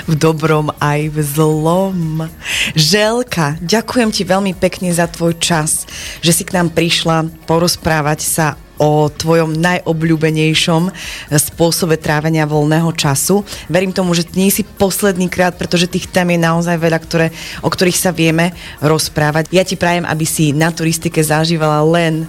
v 0.06 0.14
dobrom 0.14 0.70
aj 0.78 1.10
v 1.10 1.18
zlom. 1.24 2.30
Želka, 2.76 3.58
ďakujem 3.58 4.10
ti 4.12 4.22
veľmi 4.28 4.52
pekne 4.54 4.92
za 4.92 5.08
tvoj 5.08 5.34
čas, 5.40 5.88
že 6.20 6.30
si 6.30 6.44
k 6.44 6.54
nám 6.54 6.70
prišla 6.70 7.26
porozprávať 7.48 8.20
sa 8.22 8.46
o 8.80 9.12
tvojom 9.12 9.60
najobľúbenejšom 9.60 10.88
spôsobe 11.36 12.00
trávenia 12.00 12.48
voľného 12.48 12.88
času. 12.96 13.44
Verím 13.68 13.92
tomu, 13.92 14.16
že 14.16 14.24
nie 14.32 14.48
si 14.48 14.64
posledný 14.64 15.28
krát, 15.28 15.52
pretože 15.60 15.84
tých 15.84 16.08
tém 16.08 16.32
je 16.32 16.40
naozaj 16.40 16.80
veľa, 16.80 16.98
ktoré, 17.04 17.26
o 17.60 17.68
ktorých 17.68 18.00
sa 18.00 18.08
vieme 18.08 18.56
rozprávať. 18.80 19.52
Ja 19.52 19.68
ti 19.68 19.76
prajem, 19.76 20.08
aby 20.08 20.24
si 20.24 20.56
na 20.56 20.72
turistike 20.72 21.20
zažívala 21.20 21.84
len 21.84 22.24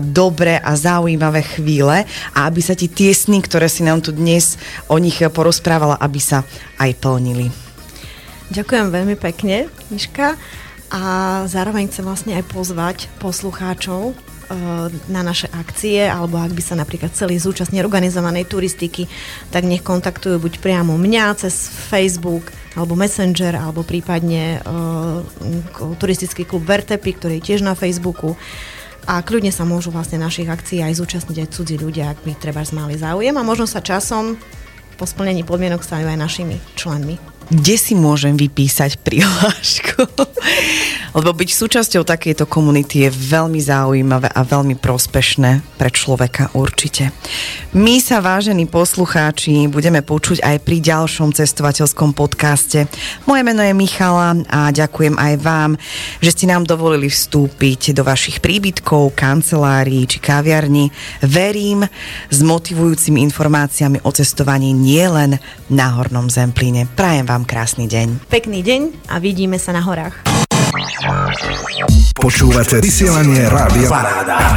dobré 0.00 0.56
a 0.56 0.72
zaujímavé 0.76 1.44
chvíle 1.44 2.08
a 2.32 2.38
aby 2.48 2.60
sa 2.64 2.72
ti 2.72 2.88
tie 2.88 3.12
sny, 3.12 3.44
ktoré 3.44 3.68
si 3.68 3.84
nám 3.84 4.00
tu 4.00 4.12
dnes 4.12 4.56
o 4.88 4.96
nich 4.96 5.20
porozprávala, 5.20 6.00
aby 6.00 6.20
sa 6.20 6.42
aj 6.80 6.96
plnili. 7.00 7.52
Ďakujem 8.46 8.86
veľmi 8.94 9.16
pekne, 9.18 9.66
Miška. 9.90 10.38
A 10.86 11.02
zároveň 11.50 11.90
chcem 11.90 12.06
vlastne 12.06 12.38
aj 12.38 12.46
pozvať 12.46 13.10
poslucháčov 13.18 14.14
e, 14.14 14.14
na 15.10 15.26
naše 15.26 15.50
akcie, 15.50 16.06
alebo 16.06 16.38
ak 16.38 16.54
by 16.54 16.62
sa 16.62 16.78
napríklad 16.78 17.10
chceli 17.10 17.42
zúčastniť 17.42 17.82
organizovanej 17.82 18.46
turistiky, 18.46 19.10
tak 19.50 19.66
nech 19.66 19.82
kontaktujú 19.82 20.38
buď 20.38 20.62
priamo 20.62 20.94
mňa 20.94 21.42
cez 21.42 21.66
Facebook, 21.90 22.54
alebo 22.78 22.94
Messenger, 22.94 23.56
alebo 23.56 23.80
prípadne 23.82 24.60
uh, 24.60 25.24
turistický 25.96 26.44
klub 26.44 26.60
Vertepy, 26.68 27.16
ktorý 27.16 27.40
je 27.40 27.46
tiež 27.50 27.64
na 27.64 27.72
Facebooku 27.72 28.36
a 29.06 29.22
kľudne 29.22 29.54
sa 29.54 29.62
môžu 29.62 29.94
vlastne 29.94 30.18
našich 30.18 30.50
akcií 30.50 30.82
aj 30.82 30.98
zúčastniť 30.98 31.46
aj 31.46 31.48
cudzí 31.54 31.78
ľudia, 31.78 32.10
ak 32.10 32.26
by 32.26 32.32
treba 32.42 32.66
mali 32.74 32.98
záujem. 32.98 33.38
A 33.38 33.46
možno 33.46 33.70
sa 33.70 33.78
časom 33.78 34.34
po 34.98 35.06
splnení 35.06 35.46
podmienok 35.46 35.86
stanú 35.86 36.10
aj 36.10 36.18
našimi 36.18 36.58
členmi 36.74 37.35
kde 37.50 37.74
si 37.78 37.94
môžem 37.94 38.34
vypísať 38.34 38.98
prihlášku. 39.02 40.02
Lebo 41.16 41.32
byť 41.32 41.48
súčasťou 41.48 42.04
takejto 42.04 42.44
komunity 42.44 43.08
je 43.08 43.10
veľmi 43.10 43.56
zaujímavé 43.56 44.28
a 44.28 44.40
veľmi 44.44 44.76
prospešné 44.76 45.64
pre 45.80 45.88
človeka 45.88 46.52
určite. 46.52 47.08
My 47.72 48.00
sa, 48.04 48.20
vážení 48.20 48.68
poslucháči, 48.68 49.64
budeme 49.72 50.04
počuť 50.04 50.44
aj 50.44 50.56
pri 50.60 50.76
ďalšom 50.84 51.32
cestovateľskom 51.32 52.12
podcaste. 52.12 52.84
Moje 53.24 53.42
meno 53.48 53.64
je 53.64 53.72
Michala 53.72 54.36
a 54.48 54.68
ďakujem 54.68 55.16
aj 55.16 55.34
vám, 55.40 55.70
že 56.20 56.36
ste 56.36 56.52
nám 56.52 56.68
dovolili 56.68 57.08
vstúpiť 57.08 57.96
do 57.96 58.04
vašich 58.04 58.44
príbytkov, 58.44 59.16
kancelárií 59.16 60.04
či 60.04 60.20
kaviarní. 60.20 60.92
Verím 61.24 61.84
s 62.28 62.38
motivujúcimi 62.44 63.24
informáciami 63.24 64.04
o 64.04 64.10
cestovaní 64.12 64.76
nielen 64.76 65.40
na 65.72 65.86
Hornom 65.96 66.28
Zemplíne. 66.28 66.88
Prajem 66.92 67.24
vám 67.24 67.35
vám 67.36 67.44
krásny 67.44 67.84
deň. 67.84 68.32
Pekný 68.32 68.64
deň 68.64 69.12
a 69.12 69.20
vidíme 69.20 69.60
sa 69.60 69.76
na 69.76 69.84
horách. 69.84 70.24
Počúvate 72.16 72.80
vysielanie 72.80 73.44
Rádia 73.44 73.92
Paráda. 73.92 74.56